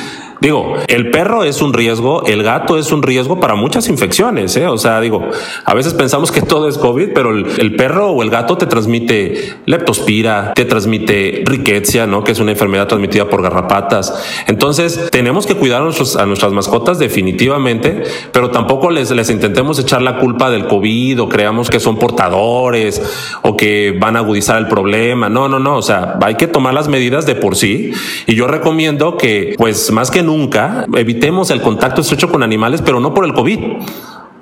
[0.41, 4.67] Digo, el perro es un riesgo, el gato es un riesgo para muchas infecciones, ¿eh?
[4.67, 5.30] O sea, digo,
[5.63, 9.54] a veces pensamos que todo es COVID, pero el, perro o el gato te transmite
[9.65, 12.24] leptospira, te transmite riqueza, ¿no?
[12.24, 14.13] Que es una enfermedad transmitida por garrapatas.
[14.48, 20.19] Entonces, tenemos que cuidar a, nuestras mascotas definitivamente, pero tampoco les, les intentemos echar la
[20.19, 23.02] culpa del COVID o creamos que son portadores
[23.41, 25.30] o que van a agudizar el problema.
[25.30, 25.78] No, no, no.
[25.78, 27.91] O sea, hay que tomar las medidas de por sí.
[28.28, 32.99] Y yo recomiendo que, pues, más que nunca evitemos el contacto estrecho con animales, pero
[32.99, 33.59] no por el COVID.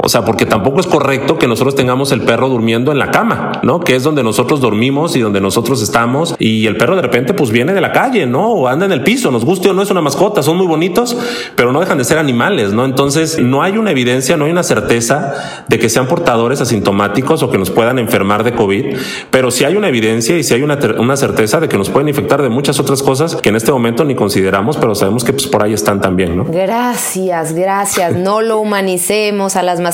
[0.05, 3.53] O sea, porque tampoco es correcto que nosotros tengamos el perro durmiendo en la cama,
[3.63, 3.79] ¿no?
[3.79, 6.35] Que es donde nosotros dormimos y donde nosotros estamos.
[6.39, 8.51] Y el perro de repente pues viene de la calle, ¿no?
[8.51, 11.15] O anda en el piso, nos guste o no es una mascota, son muy bonitos,
[11.55, 12.83] pero no dejan de ser animales, ¿no?
[12.83, 17.49] Entonces no hay una evidencia, no hay una certeza de que sean portadores asintomáticos o
[17.49, 18.97] que nos puedan enfermar de COVID,
[19.31, 22.09] pero sí hay una evidencia y sí hay una, una certeza de que nos pueden
[22.09, 25.47] infectar de muchas otras cosas que en este momento ni consideramos, pero sabemos que pues
[25.47, 26.43] por ahí están también, ¿no?
[26.43, 28.17] Gracias, gracias.
[28.17, 29.92] No lo humanicemos a las mascotas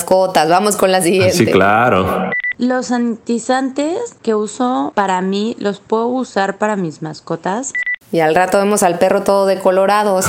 [0.50, 1.34] Vamos con la siguiente.
[1.34, 2.32] Sí, claro.
[2.58, 7.74] Los sanitizantes que uso para mí, ¿los puedo usar para mis mascotas?
[8.12, 10.20] Y al rato vemos al perro todo decolorado.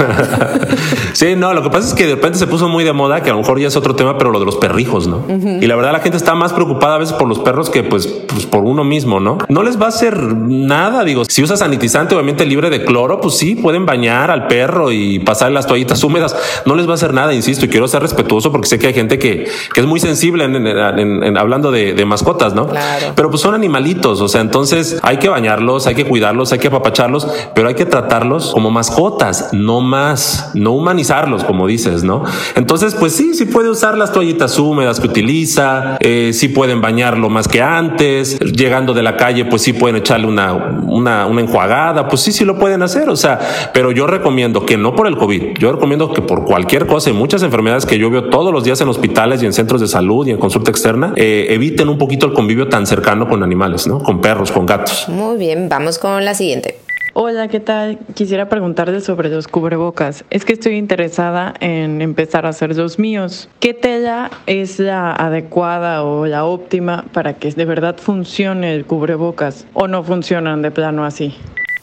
[1.14, 3.30] sí, no, lo que pasa es que de repente se puso muy de moda, que
[3.30, 5.24] a lo mejor ya es otro tema, pero lo de los perrijos, ¿no?
[5.28, 8.06] Y la verdad la gente está más preocupada a veces por los perros que pues,
[8.06, 9.38] pues, por uno mismo, ¿no?
[9.48, 13.38] No les va a hacer nada, digo, si usas sanitizante obviamente libre de cloro, pues
[13.38, 17.14] sí, pueden bañar al perro y pasar las toallitas húmedas, no les va a hacer
[17.14, 20.00] nada, insisto, y quiero ser respetuoso porque sé que hay gente que, que es muy
[20.00, 22.66] sensible en, hablando de, de, mascotas, ¿no?
[22.66, 23.12] Claro.
[23.14, 26.68] Pero pues son animalitos, o sea, entonces hay que bañarlos, hay que cuidarlos, hay que
[26.68, 32.24] apapacharlos, pero hay que tratarlos como mascotas, no más, no humanizarlos, como dices, ¿no?
[32.56, 37.30] Entonces, pues sí, sí puede usar las toallitas húmedas que utiliza, eh, sí pueden bañarlo
[37.30, 42.08] más que antes, llegando de la calle, pues sí pueden echarle una, una, una enjuagada,
[42.08, 43.38] pues sí, sí lo pueden hacer, o sea,
[43.72, 47.12] pero yo recomiendo que no por el COVID, yo recomiendo que por cualquier cosa y
[47.12, 50.26] muchas enfermedades que yo veo todos los días en hospitales y en centros de salud
[50.26, 54.02] y en consulta externa, eh, eviten un poquito el convivio tan cercano con animales, ¿no?
[54.02, 55.08] Con perros, con gatos.
[55.08, 56.89] Muy bien, vamos con la siguiente.
[57.12, 57.98] Hola, ¿qué tal?
[58.14, 60.24] Quisiera preguntarte sobre los cubrebocas.
[60.30, 63.48] Es que estoy interesada en empezar a hacer los míos.
[63.58, 69.66] ¿Qué tela es la adecuada o la óptima para que de verdad funcione el cubrebocas
[69.74, 71.34] o no funcionan de plano así?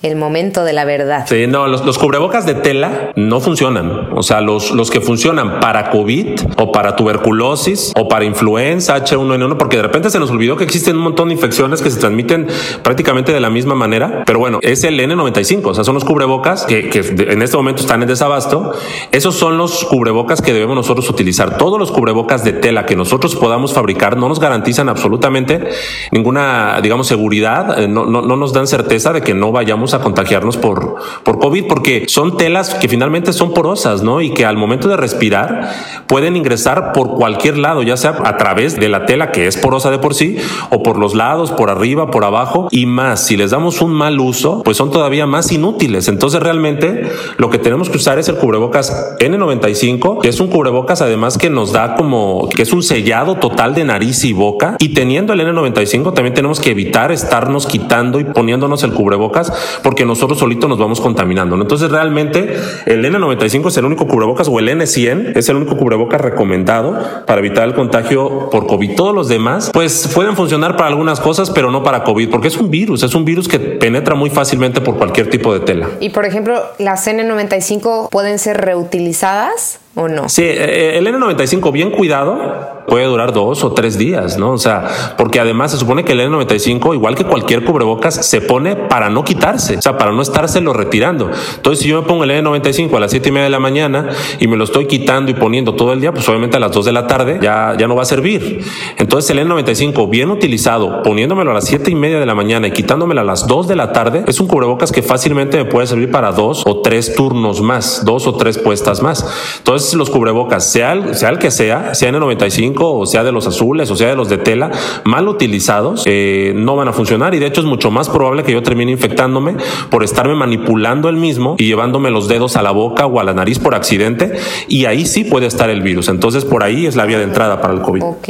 [0.04, 1.26] El momento de la verdad.
[1.28, 4.10] Sí, no, los, cubrebocas de tela no funcionan.
[4.16, 9.58] O sea, los, los que funcionan para COVID o para tuberculosis o para influenza H1N1,
[9.58, 12.48] porque de repente se nos olvidó que existen un montón de infecciones que se transmiten
[12.84, 14.24] prácticamente de la misma manera.
[14.26, 17.82] Pero bueno, es el N95, o sea, son los cubrebocas que, que en este momento
[17.82, 18.74] están en desabasto.
[19.12, 21.58] Esos son los cubrebocas que debemos nosotros utilizar.
[21.58, 25.70] Todos los cubrebocas de tela que nosotros podamos fabricar no nos garantizan absolutamente
[26.12, 30.02] ninguna, digamos, seguridad, eh, no, no, no nos dan certeza de que no vayamos a
[30.02, 34.22] contagiarnos por, por COVID, porque son telas que finalmente son porosas, ¿no?
[34.22, 35.72] Y que al momento de respirar
[36.08, 39.92] pueden ingresar por cualquier lado, ya sea a través de la tela que es porosa
[39.92, 40.38] de por sí,
[40.70, 43.26] o por los lados, por arriba, por abajo, y más.
[43.26, 46.08] Si les damos un mal uso, pues son todavía más inútiles.
[46.08, 51.02] Entonces realmente lo que tenemos que usar es el cubrebocas N95, que es un cubrebocas
[51.02, 54.90] además que nos da como, que es un sellado total de nariz y boca, y
[54.90, 59.52] teniendo el N95 también tenemos que evitar estarnos quitando y poniéndonos el cubrebocas
[59.84, 61.56] porque nosotros solitos nos vamos contaminando.
[61.56, 66.22] Entonces realmente el N95 es el único cubrebocas o el N100 es el único cubrebocas
[66.22, 68.96] recomendado para evitar el contagio por COVID.
[68.96, 72.58] Todos los demás pues pueden funcionar para algunas cosas, pero no para COVID, porque es
[72.58, 75.88] un virus, es un virus que penetra muy fácilmente por cualquier tipo de tela.
[76.00, 80.30] Y por ejemplo, las N95 pueden ser reutilizadas o no?
[80.30, 84.52] Sí, eh, eh, el N95 bien cuidado puede durar dos o tres días, ¿no?
[84.52, 88.76] O sea, porque además se supone que el N95, igual que cualquier cubrebocas, se pone
[88.76, 91.30] para no quitarse, o sea, para no estárselo retirando.
[91.56, 94.10] Entonces, si yo me pongo el N95 a las siete y media de la mañana
[94.40, 96.86] y me lo estoy quitando y poniendo todo el día, pues obviamente a las dos
[96.86, 98.64] de la tarde ya, ya no va a servir.
[98.98, 102.72] Entonces, el N95 bien utilizado, poniéndomelo a las siete y media de la mañana y
[102.72, 106.10] quitándomelo a las dos de la tarde, es un cubrebocas que fácilmente me puede servir
[106.10, 109.58] para dos o tres turnos más, dos o tres puestas más.
[109.58, 113.48] Entonces, los cubrebocas, sea el, sea el que sea, sea N95 o sea de los
[113.48, 114.72] azules o sea de los de tela,
[115.06, 118.52] mal utilizados, eh, no van a funcionar y de hecho es mucho más probable que
[118.52, 119.56] yo termine infectándome
[119.90, 123.34] por estarme manipulando el mismo y llevándome los dedos a la boca o a la
[123.34, 124.34] nariz por accidente
[124.68, 126.10] y ahí sí puede estar el virus.
[126.10, 128.04] Entonces por ahí es la vía de entrada para el COVID.
[128.04, 128.28] Ok.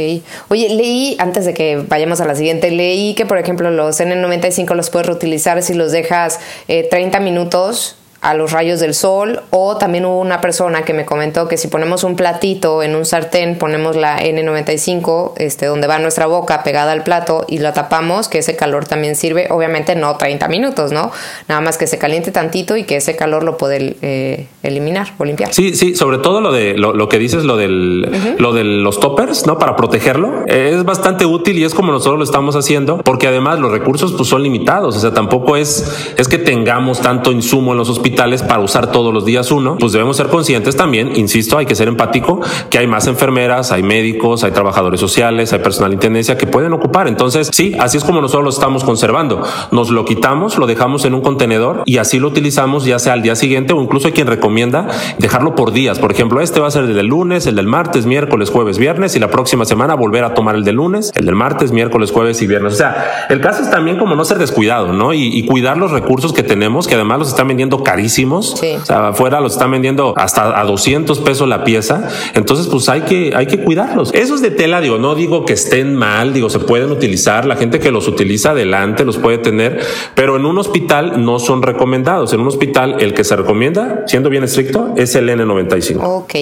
[0.48, 4.74] Oye, leí, antes de que vayamos a la siguiente, leí que por ejemplo los N95
[4.74, 7.97] los puedes reutilizar si los dejas 30 eh, minutos
[8.28, 11.68] a los rayos del sol o también hubo una persona que me comentó que si
[11.68, 16.92] ponemos un platito en un sartén ponemos la N95 este donde va nuestra boca pegada
[16.92, 21.10] al plato y la tapamos que ese calor también sirve obviamente no 30 minutos no
[21.48, 25.24] nada más que se caliente tantito y que ese calor lo puede eh, eliminar o
[25.24, 25.54] limpiar.
[25.54, 29.46] Sí sí sobre todo lo de lo, que dices lo del lo de los toppers
[29.46, 33.58] no para protegerlo es bastante útil y es como nosotros lo estamos haciendo porque además
[33.58, 37.78] los recursos pues son limitados o sea tampoco es es que tengamos tanto insumo en
[37.78, 41.66] los hospitales para usar todos los días uno, pues debemos ser conscientes también, insisto, hay
[41.66, 45.94] que ser empático, que hay más enfermeras, hay médicos, hay trabajadores sociales, hay personal de
[45.94, 47.06] intendencia que pueden ocupar.
[47.06, 49.44] Entonces, sí, así es como nosotros lo estamos conservando.
[49.70, 53.22] Nos lo quitamos, lo dejamos en un contenedor y así lo utilizamos ya sea al
[53.22, 56.00] día siguiente o incluso hay quien recomienda dejarlo por días.
[56.00, 59.14] Por ejemplo, este va a ser el del lunes, el del martes, miércoles, jueves, viernes
[59.14, 62.42] y la próxima semana volver a tomar el del lunes, el del martes, miércoles, jueves
[62.42, 62.72] y viernes.
[62.72, 65.14] O sea, el caso es también como no ser descuidado, ¿no?
[65.14, 68.54] Y, cuidar los recursos que tenemos, que además los están vendiendo carísimos carísimos.
[68.54, 72.08] O sea, afuera los están vendiendo hasta a 200 pesos la pieza.
[72.34, 74.14] Entonces, pues hay que, hay que cuidarlos.
[74.14, 77.44] Esos de tela, digo, no digo que estén mal, digo, se pueden utilizar.
[77.44, 79.80] La gente que los utiliza adelante los puede tener,
[80.14, 82.32] pero en un hospital no son recomendados.
[82.32, 85.98] En un hospital, el que se recomienda, siendo bien estricto, es el N95.
[86.00, 86.34] Ok,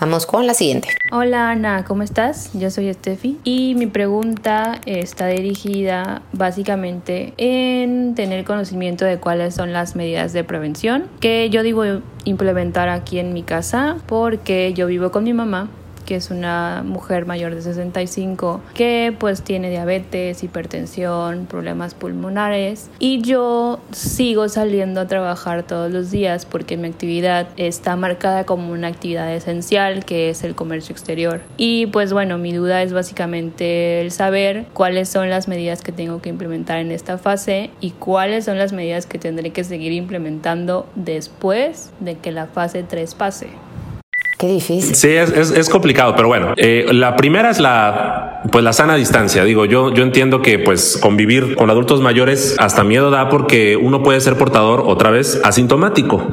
[0.00, 0.88] vamos con la siguiente.
[1.10, 2.50] Hola Ana, ¿cómo estás?
[2.54, 9.74] Yo soy Steffi y mi pregunta está dirigida básicamente en tener conocimiento de cuáles son
[9.74, 11.84] las medidas de prevención que yo digo
[12.24, 15.68] implementar aquí en mi casa porque yo vivo con mi mamá
[16.04, 23.22] que es una mujer mayor de 65 que pues tiene diabetes, hipertensión, problemas pulmonares y
[23.22, 28.88] yo sigo saliendo a trabajar todos los días porque mi actividad está marcada como una
[28.88, 31.40] actividad esencial que es el comercio exterior.
[31.56, 36.20] Y pues bueno, mi duda es básicamente el saber cuáles son las medidas que tengo
[36.20, 40.86] que implementar en esta fase y cuáles son las medidas que tendré que seguir implementando
[40.94, 43.48] después de que la fase 3 pase.
[44.42, 44.96] Qué difícil.
[44.96, 49.44] Sí, es, es, complicado, pero bueno, eh, la primera es la, pues la sana distancia.
[49.44, 54.02] Digo, yo, yo entiendo que pues convivir con adultos mayores hasta miedo da porque uno
[54.02, 56.32] puede ser portador otra vez asintomático.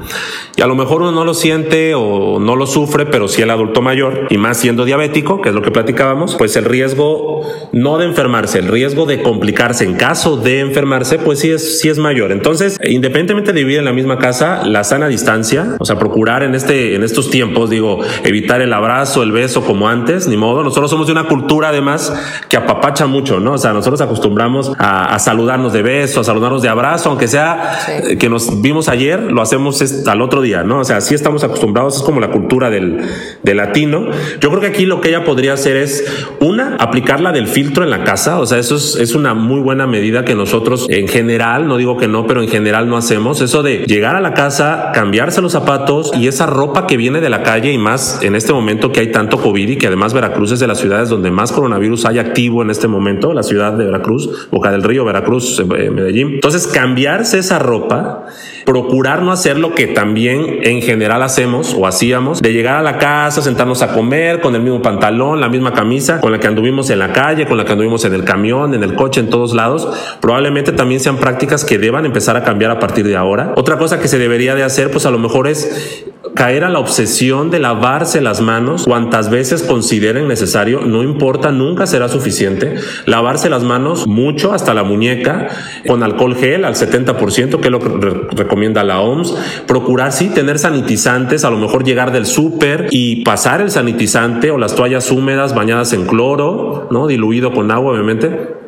[0.56, 3.52] Y a lo mejor uno no lo siente o no lo sufre, pero si el
[3.52, 7.44] adulto mayor y más siendo diabético, que es lo que platicábamos, pues el riesgo
[7.74, 11.90] no de enfermarse, el riesgo de complicarse en caso de enfermarse, pues sí es, sí
[11.90, 12.32] es mayor.
[12.32, 16.56] Entonces, independientemente de vivir en la misma casa, la sana distancia, o sea, procurar en
[16.56, 20.64] este, en estos tiempos, digo, evitar el abrazo, el beso como antes, ni modo.
[20.64, 22.14] Nosotros somos de una cultura además
[22.48, 23.54] que apapacha mucho, ¿no?
[23.54, 28.18] O sea, nosotros acostumbramos a, saludarnos de beso, a saludarnos de abrazo, aunque sea eh,
[28.18, 30.80] que nos vimos ayer, lo hacemos al otro día, ¿no?
[30.80, 33.02] O sea, sí estamos acostumbrados, es como la cultura del,
[33.44, 34.08] del latino.
[34.40, 36.06] Yo creo que aquí lo que ella podría hacer es,
[36.40, 39.88] una, aplicarla del filtro en la casa, o sea, eso es, es una muy buena
[39.88, 43.64] medida que nosotros en general, no digo que no, pero en general no hacemos, eso
[43.64, 47.44] de llegar a la casa, cambiarse los zapatos y esa ropa que viene de la
[47.44, 47.89] calle y más
[48.22, 51.10] en este momento que hay tanto COVID y que además Veracruz es de las ciudades
[51.10, 55.06] donde más coronavirus hay activo en este momento, la ciudad de Veracruz, Boca del Río,
[55.06, 56.36] Veracruz, Medellín.
[56.36, 58.26] Entonces, cambiarse esa ropa,
[58.66, 63.00] procurar no hacer lo que también en general hacemos o hacíamos, de llegar a la
[63.00, 66.92] casa, sentarnos a comer con el mismo pantalón, la misma camisa con la que anduvimos
[66.92, 69.56] en la calle, con la que anduvimos en el camión, en el coche, en todos
[69.56, 69.88] lados,
[70.22, 73.54] probablemente también sean prácticas que deban empezar a cambiar a partir de ahora.
[73.56, 76.80] Otra cosa que se debería de hacer, pues a lo mejor es caer a la
[76.80, 82.76] obsesión de lavarse las manos cuantas veces consideren necesario, no importa, nunca será suficiente.
[83.06, 85.50] Lavarse las manos mucho hasta la muñeca
[85.88, 87.90] con alcohol gel al 70%, que es lo que
[88.36, 89.36] recomienda la OMS.
[89.68, 94.58] Procurar sí tener sanitizantes, a lo mejor llegar del súper y pasar el sanitizante o
[94.58, 97.08] las toallas húmedas bañadas en cloro, ¿no?
[97.08, 98.59] Diluido con agua, obviamente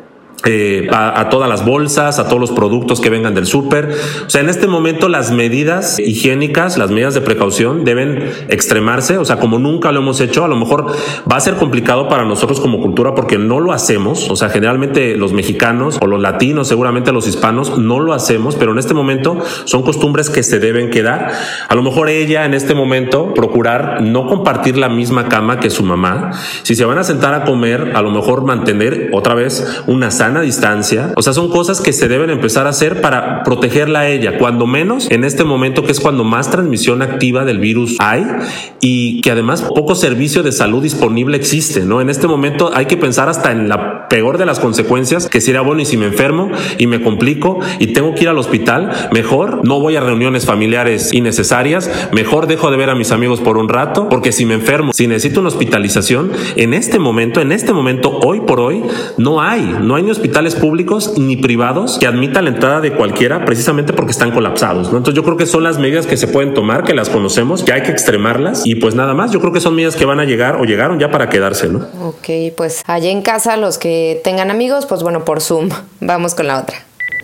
[0.44, 3.94] eh, a, todas las bolsas, a todos los productos que vengan del súper.
[4.26, 9.24] O sea, en este momento las medidas higiénicas, las medidas de precaución deben extremarse, o
[9.24, 10.86] sea, como nunca lo hemos hecho, a lo mejor
[11.30, 15.16] va a ser complicado para nosotros como cultura porque no lo hacemos, o sea, generalmente
[15.16, 19.38] los mexicanos o los latinos, seguramente los hispanos, no lo hacemos, pero en este momento
[19.64, 21.30] son costumbres que se deben quedar.
[21.68, 25.84] A lo mejor ella en este momento procurar no compartir la misma cama que su
[25.84, 26.32] mamá.
[26.62, 30.31] Si se van a sentar a comer, a lo mejor mantener otra vez una sana
[30.36, 31.12] a distancia.
[31.16, 34.66] O sea, son cosas que se deben empezar a hacer para protegerla a ella, cuando
[34.66, 38.26] menos en este momento que es cuando más transmisión activa del virus hay
[38.80, 42.00] y que además poco servicio de salud disponible existe, ¿no?
[42.00, 45.62] En este momento hay que pensar hasta en la peor de las consecuencias, que sería
[45.62, 49.60] bueno y si me enfermo y me complico y tengo que ir al hospital, mejor
[49.64, 53.68] no voy a reuniones familiares innecesarias, mejor dejo de ver a mis amigos por un
[53.68, 58.18] rato, porque si me enfermo, si necesito una hospitalización, en este momento, en este momento,
[58.22, 58.82] hoy por hoy,
[59.16, 63.44] no hay, no hay ni hospitales públicos ni privados que admitan la entrada de cualquiera
[63.44, 64.92] precisamente porque están colapsados.
[64.92, 64.98] ¿no?
[64.98, 67.72] Entonces yo creo que son las medidas que se pueden tomar, que las conocemos, que
[67.72, 69.32] hay que extremarlas y pues nada más.
[69.32, 71.68] Yo creo que son medidas que van a llegar o llegaron ya para quedarse.
[71.68, 71.88] ¿no?
[72.00, 75.70] Ok, pues allá en casa los que tengan amigos, pues bueno, por Zoom.
[76.00, 76.76] Vamos con la otra.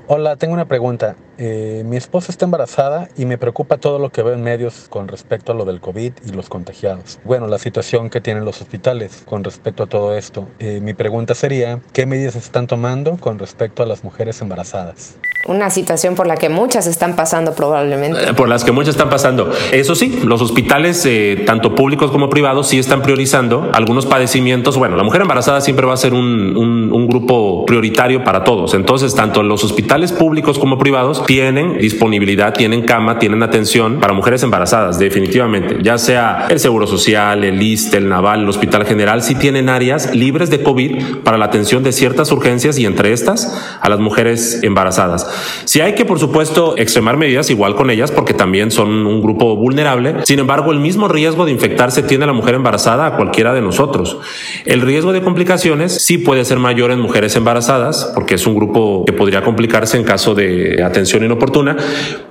[0.09, 1.15] Hola, tengo una pregunta.
[1.40, 5.07] Eh, mi esposa está embarazada y me preocupa todo lo que veo en medios con
[5.07, 7.20] respecto a lo del COVID y los contagiados.
[7.24, 10.48] Bueno, la situación que tienen los hospitales con respecto a todo esto.
[10.59, 15.16] Eh, mi pregunta sería, ¿qué medidas están tomando con respecto a las mujeres embarazadas?
[15.46, 18.31] Una situación por la que muchas están pasando probablemente.
[18.31, 19.51] Eh, por las que muchas están pasando.
[19.72, 24.77] Eso sí, los hospitales, eh, tanto públicos como privados, sí están priorizando algunos padecimientos.
[24.77, 28.74] Bueno, la mujer embarazada siempre va a ser un, un, un grupo prioritario para todos.
[28.74, 34.43] Entonces, tanto los hospitales públicos como privados tienen disponibilidad, tienen cama, tienen atención para mujeres
[34.45, 35.77] embarazadas, definitivamente.
[35.83, 40.14] Ya sea el Seguro Social, el ISTE, el Naval, el Hospital General, sí tienen áreas
[40.14, 44.61] libres de COVID para la atención de ciertas urgencias y entre estas a las mujeres
[44.62, 45.31] embarazadas.
[45.67, 49.55] Si hay que, por supuesto, extremar medidas igual con ellas porque también son un grupo
[49.55, 50.14] vulnerable.
[50.25, 54.17] Sin embargo, el mismo riesgo de infectarse tiene la mujer embarazada a cualquiera de nosotros.
[54.64, 59.05] El riesgo de complicaciones sí puede ser mayor en mujeres embarazadas porque es un grupo
[59.05, 61.76] que podría complicarse en caso de atención inoportuna,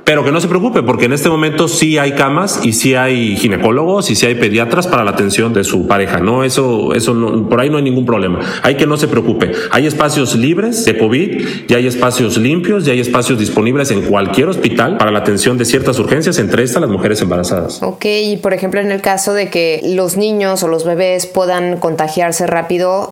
[0.04, 3.36] pero que no se preocupe porque en este momento sí hay camas y sí hay
[3.36, 6.19] ginecólogos y sí hay pediatras para la atención de su pareja.
[6.19, 8.39] No, eso, eso no, por ahí no hay ningún problema.
[8.63, 9.52] Hay que no se preocupe.
[9.71, 14.47] Hay espacios libres de COVID y hay espacios limpios y hay espacios disponibles en cualquier
[14.47, 17.84] hospital para la atención de ciertas urgencias, entre estas las mujeres embarazadas.
[17.84, 21.78] Ok, y por ejemplo en el caso de que los niños o los bebés puedan
[21.78, 23.10] contagiarse rápido,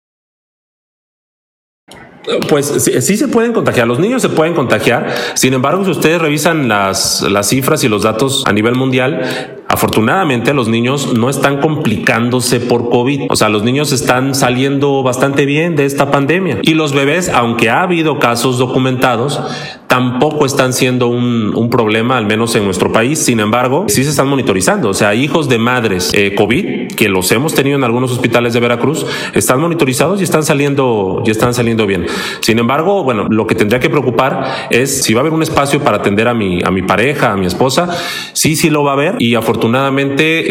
[2.49, 2.65] pues
[3.01, 7.21] sí, se pueden contagiar, los niños se pueden contagiar, sin embargo, si ustedes revisan las,
[7.21, 12.89] las cifras y los datos a nivel mundial, afortunadamente los niños no están complicándose por
[12.89, 17.27] COVID, o sea, los niños están saliendo bastante bien de esta pandemia y los bebés,
[17.27, 19.41] aunque ha habido casos documentados,
[19.87, 23.19] tampoco están siendo un, un, problema, al menos en nuestro país.
[23.19, 24.89] Sin embargo, sí se están monitorizando.
[24.89, 28.59] O sea, hijos de madres eh, COVID, que los hemos tenido en algunos hospitales de
[28.59, 32.07] Veracruz, están monitorizados y están saliendo, y están saliendo bien.
[32.41, 35.81] Sin embargo, bueno, lo que tendría que preocupar es si va a haber un espacio
[35.81, 37.89] para atender a mi, a mi pareja, a mi esposa.
[38.33, 39.64] Sí, sí lo va a haber y afortunadamente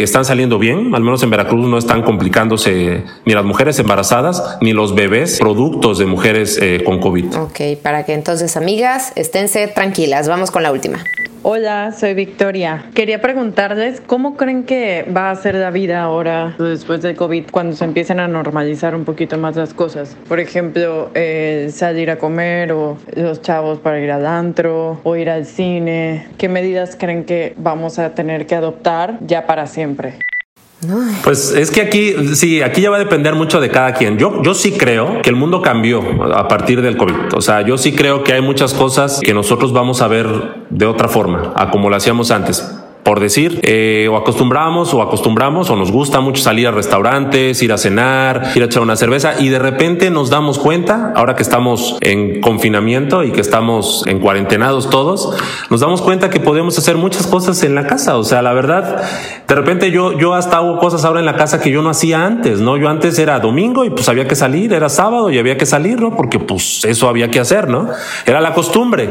[0.02, 0.94] están saliendo bien.
[0.94, 5.98] Al menos en Veracruz no están complicándose ni las mujeres embarazadas ni los bebés productos
[5.98, 7.36] de mujeres eh, con COVID.
[7.36, 10.28] Ok, para que entonces, amigas, esténse tranquilas.
[10.28, 11.02] Vamos con la última.
[11.46, 12.86] Hola, soy Victoria.
[12.94, 17.76] Quería preguntarles cómo creen que va a ser la vida ahora después del COVID cuando
[17.76, 20.16] se empiecen a normalizar un poquito más las cosas.
[20.26, 21.10] Por ejemplo,
[21.68, 26.28] salir a comer o los chavos para ir al antro o ir al cine.
[26.38, 30.14] ¿Qué medidas creen que vamos a tener que adoptar ya para siempre?
[31.22, 34.18] Pues es que aquí, sí, aquí ya va a depender mucho de cada quien.
[34.18, 36.02] Yo, yo sí creo que el mundo cambió
[36.34, 37.34] a partir del COVID.
[37.34, 40.26] O sea, yo sí creo que hay muchas cosas que nosotros vamos a ver
[40.70, 45.68] de otra forma, a como lo hacíamos antes por decir, eh, o acostumbramos o acostumbramos
[45.68, 49.34] o nos gusta mucho salir a restaurantes, ir a cenar, ir a echar una cerveza
[49.38, 54.20] y de repente nos damos cuenta, ahora que estamos en confinamiento y que estamos en
[54.20, 55.36] cuarentenados todos,
[55.68, 58.16] nos damos cuenta que podemos hacer muchas cosas en la casa.
[58.16, 59.02] O sea, la verdad,
[59.46, 62.24] de repente yo, yo hasta hago cosas ahora en la casa que yo no hacía
[62.24, 62.78] antes, ¿no?
[62.78, 66.00] Yo antes era domingo y pues había que salir, era sábado y había que salir,
[66.00, 66.16] ¿no?
[66.16, 67.88] Porque pues eso había que hacer, ¿no?
[68.24, 69.10] Era la costumbre.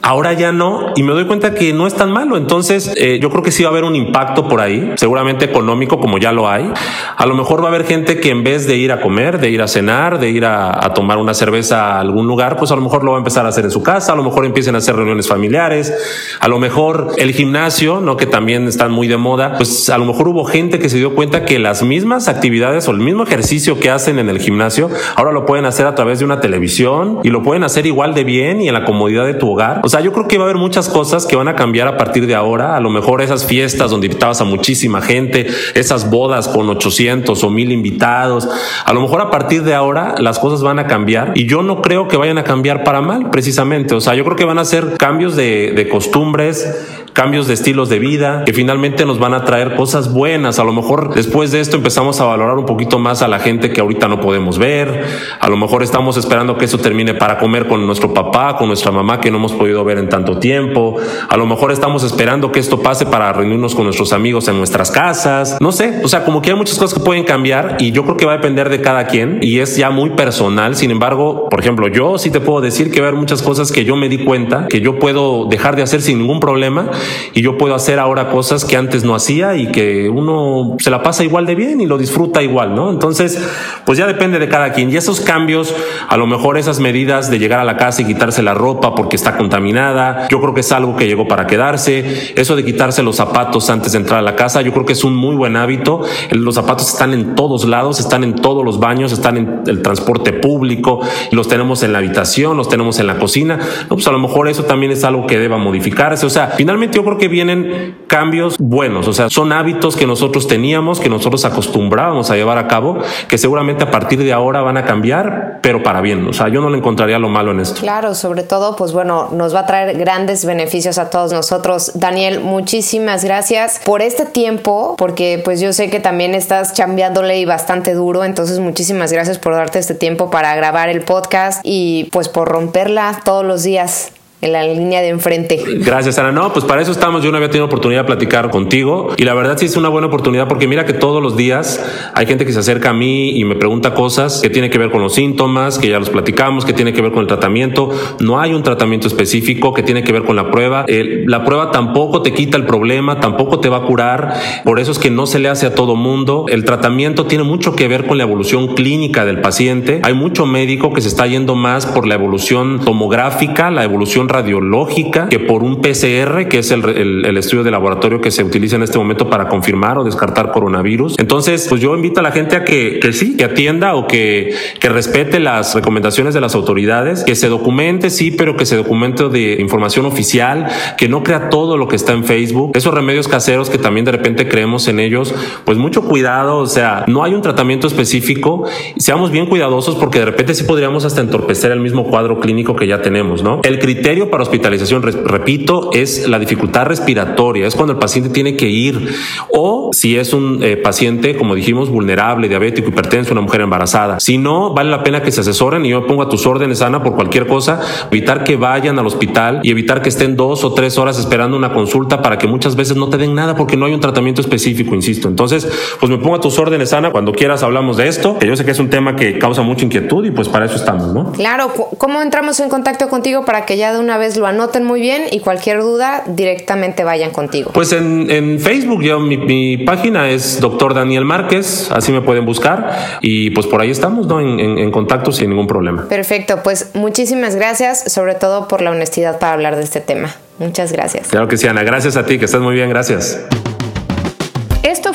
[0.00, 2.38] Ahora ya no y me doy cuenta que no es tan malo.
[2.38, 5.98] Entonces, eh, yo creo que sí va a haber un impacto por ahí, seguramente económico
[6.00, 6.70] como ya lo hay.
[7.16, 9.50] A lo mejor va a haber gente que en vez de ir a comer, de
[9.50, 12.82] ir a cenar, de ir a, tomar una cerveza a algún lugar, pues a lo
[12.82, 14.78] mejor lo va a empezar a hacer en su casa, a lo mejor empiecen a
[14.78, 15.92] hacer reuniones familiares,
[16.40, 18.16] a lo mejor el gimnasio, ¿no?
[18.16, 21.14] que también están muy de moda, pues a lo mejor hubo gente que se dio
[21.14, 25.32] cuenta que las mismas actividades o el mismo ejercicio que hacen en el gimnasio, ahora
[25.32, 28.60] lo pueden hacer a través de una televisión y lo pueden hacer igual de bien
[28.60, 29.80] y en la comodidad de tu hogar.
[29.84, 31.96] O sea, yo creo que va a haber muchas cosas que van a cambiar a
[31.96, 32.76] partir de ahora.
[32.76, 37.50] A lo mejor esas fiestas donde invitabas a muchísima gente, esas bodas con 800 o
[37.50, 38.48] 1000 invitados,
[38.84, 41.82] a lo mejor a partir de ahora las cosas van a cambiar y yo no
[41.82, 43.94] creo que vayan a cambiar para mal precisamente.
[43.94, 47.88] O sea, yo creo que van a ser cambios de, de costumbres, cambios de estilos
[47.88, 50.58] de vida que finalmente nos van a traer cosas buenas.
[50.58, 53.72] A lo mejor después de esto empezamos a valorar un poquito más a la gente
[53.72, 55.02] que ahorita no podemos ver.
[55.40, 58.92] A lo mejor estamos esperando que eso termine para comer con nuestro papá, con nuestra
[58.92, 60.96] mamá que no hemos podido ver en tanto tiempo.
[61.30, 64.90] A lo mejor estamos esperando que esto pase para reunirnos con nuestros amigos en nuestras
[64.90, 65.56] casas.
[65.58, 68.18] No sé, o sea, como que hay muchas cosas que pueden cambiar y yo creo
[68.18, 70.76] que va a depender de cada quien y es ya muy personal.
[70.76, 73.72] Sin embargo, por ejemplo, yo sí te puedo decir que va a haber muchas cosas
[73.72, 76.90] que yo me di cuenta que yo puedo dejar de hacer sin ningún problema
[77.34, 81.02] y yo puedo hacer ahora cosas que antes no hacía y que uno se la
[81.02, 82.90] pasa igual de bien y lo disfruta igual, ¿no?
[82.90, 83.38] Entonces,
[83.84, 84.90] pues ya depende de cada quien.
[84.90, 85.74] Y esos cambios,
[86.08, 89.16] a lo mejor esas medidas de llegar a la casa y quitarse la ropa porque
[89.16, 92.32] está contaminada, yo creo que es algo que llegó para quedarse.
[92.36, 95.04] Eso de quitarse los zapatos antes de entrar a la casa, yo creo que es
[95.04, 96.02] un muy buen hábito.
[96.30, 100.32] Los zapatos están en todos lados, están en todos los baños, están en el transporte
[100.32, 101.00] público,
[101.32, 103.58] los tenemos en la habitación, los tenemos en la cocina.
[103.88, 106.26] pues a lo mejor eso también es algo que deba modificarse.
[106.26, 110.48] O sea, finalmente yo creo que vienen cambios buenos, o sea, son hábitos que nosotros
[110.48, 112.96] teníamos, que nosotros acostumbrábamos a llevar a cabo,
[113.28, 116.62] que seguramente a partir de ahora van a cambiar, pero para bien, o sea, yo
[116.62, 117.82] no le encontraría lo malo en esto.
[117.82, 121.92] Claro, sobre todo, pues bueno, nos va a traer grandes beneficios a todos nosotros.
[121.96, 127.44] Daniel, muchísimas gracias por este tiempo, porque pues yo sé que también estás chambeándole y
[127.44, 132.30] bastante duro, entonces muchísimas gracias por darte este tiempo para grabar el podcast y pues
[132.30, 134.12] por romperla todos los días
[134.46, 135.62] en la línea de enfrente.
[135.78, 136.32] Gracias, Ana.
[136.32, 137.22] No, pues para eso estamos.
[137.22, 140.06] Yo no había tenido oportunidad de platicar contigo y la verdad sí es una buena
[140.06, 141.84] oportunidad porque mira que todos los días
[142.14, 144.90] hay gente que se acerca a mí y me pregunta cosas que tienen que ver
[144.90, 147.90] con los síntomas, que ya los platicamos, que tiene que ver con el tratamiento.
[148.20, 150.86] No hay un tratamiento específico que tiene que ver con la prueba.
[150.88, 154.34] la prueba tampoco te quita el problema, tampoco te va a curar.
[154.64, 156.46] Por eso es que no se le hace a todo mundo.
[156.48, 160.00] El tratamiento tiene mucho que ver con la evolución clínica del paciente.
[160.04, 165.28] Hay mucho médico que se está yendo más por la evolución tomográfica, la evolución radiológica,
[165.28, 168.98] que por un PCR, que es el, estudio de laboratorio que se utiliza en este
[168.98, 171.16] momento para confirmar o descartar coronavirus.
[171.18, 174.54] Entonces, pues yo invito a la gente a que, que sí, que atienda o que,
[174.80, 179.28] que respete las recomendaciones de las autoridades, que se documente, sí, pero que se documente
[179.28, 180.66] de información oficial,
[180.96, 182.72] que no crea todo lo que está en Facebook.
[182.74, 185.34] Esos remedios caseros que también de repente creemos en ellos,
[185.64, 188.64] pues mucho cuidado, o sea, no hay un tratamiento específico,
[188.98, 192.86] seamos bien cuidadosos porque de repente sí podríamos hasta entorpecer el mismo cuadro clínico que
[192.86, 193.60] ya tenemos, ¿no?
[193.62, 198.68] El criterio para hospitalización, repito, es la dificultad respiratoria, es cuando el paciente tiene que
[198.68, 199.14] ir
[199.52, 204.20] o si es un eh, paciente, como dijimos, vulnerable, diabético, hipertenso, una mujer embarazada.
[204.20, 207.02] Si no, vale la pena que se asesoren y yo pongo a tus órdenes, Ana,
[207.02, 210.98] por cualquier cosa, evitar que vayan al hospital y evitar que estén dos o tres
[210.98, 213.94] horas esperando una consulta para que muchas veces no te den nada porque no hay
[213.94, 215.28] un tratamiento específico, insisto.
[215.28, 215.68] Entonces,
[216.00, 218.64] pues me pongo a tus órdenes, Ana, cuando quieras hablamos de esto, que yo sé
[218.64, 221.32] que es un tema que causa mucha inquietud y pues para eso estamos, ¿no?
[221.32, 225.00] Claro, ¿cómo entramos en contacto contigo para que ya de una vez lo anoten muy
[225.00, 227.70] bien y cualquier duda directamente vayan contigo?
[227.74, 233.50] Pues en, Facebook, yo, mi, página es doctor Daniel Márquez, así me pueden buscar y
[233.50, 234.40] pues por ahí estamos, ¿no?
[234.40, 236.08] En, en contacto sin ningún problema.
[236.08, 240.36] Perfecto, pues muchísimas gracias, sobre todo por la honestidad para hablar de este tema.
[240.58, 241.28] Muchas gracias.
[241.28, 241.82] Claro que sí, Ana.
[241.82, 242.88] Gracias a ti, que estás muy bien.
[242.88, 243.40] Gracias.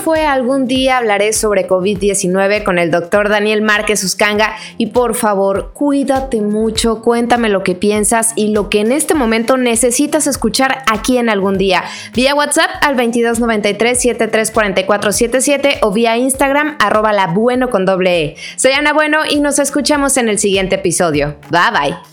[0.03, 5.73] Fue Algún día hablaré sobre COVID-19 con el doctor Daniel Márquez Uscanga y por favor
[5.73, 11.19] cuídate mucho, cuéntame lo que piensas y lo que en este momento necesitas escuchar aquí
[11.19, 11.83] en Algún día,
[12.15, 18.35] vía WhatsApp al 2293-734477 o vía Instagram arroba la bueno con doble E.
[18.55, 21.35] Soy Ana Bueno y nos escuchamos en el siguiente episodio.
[21.51, 22.10] Bye bye.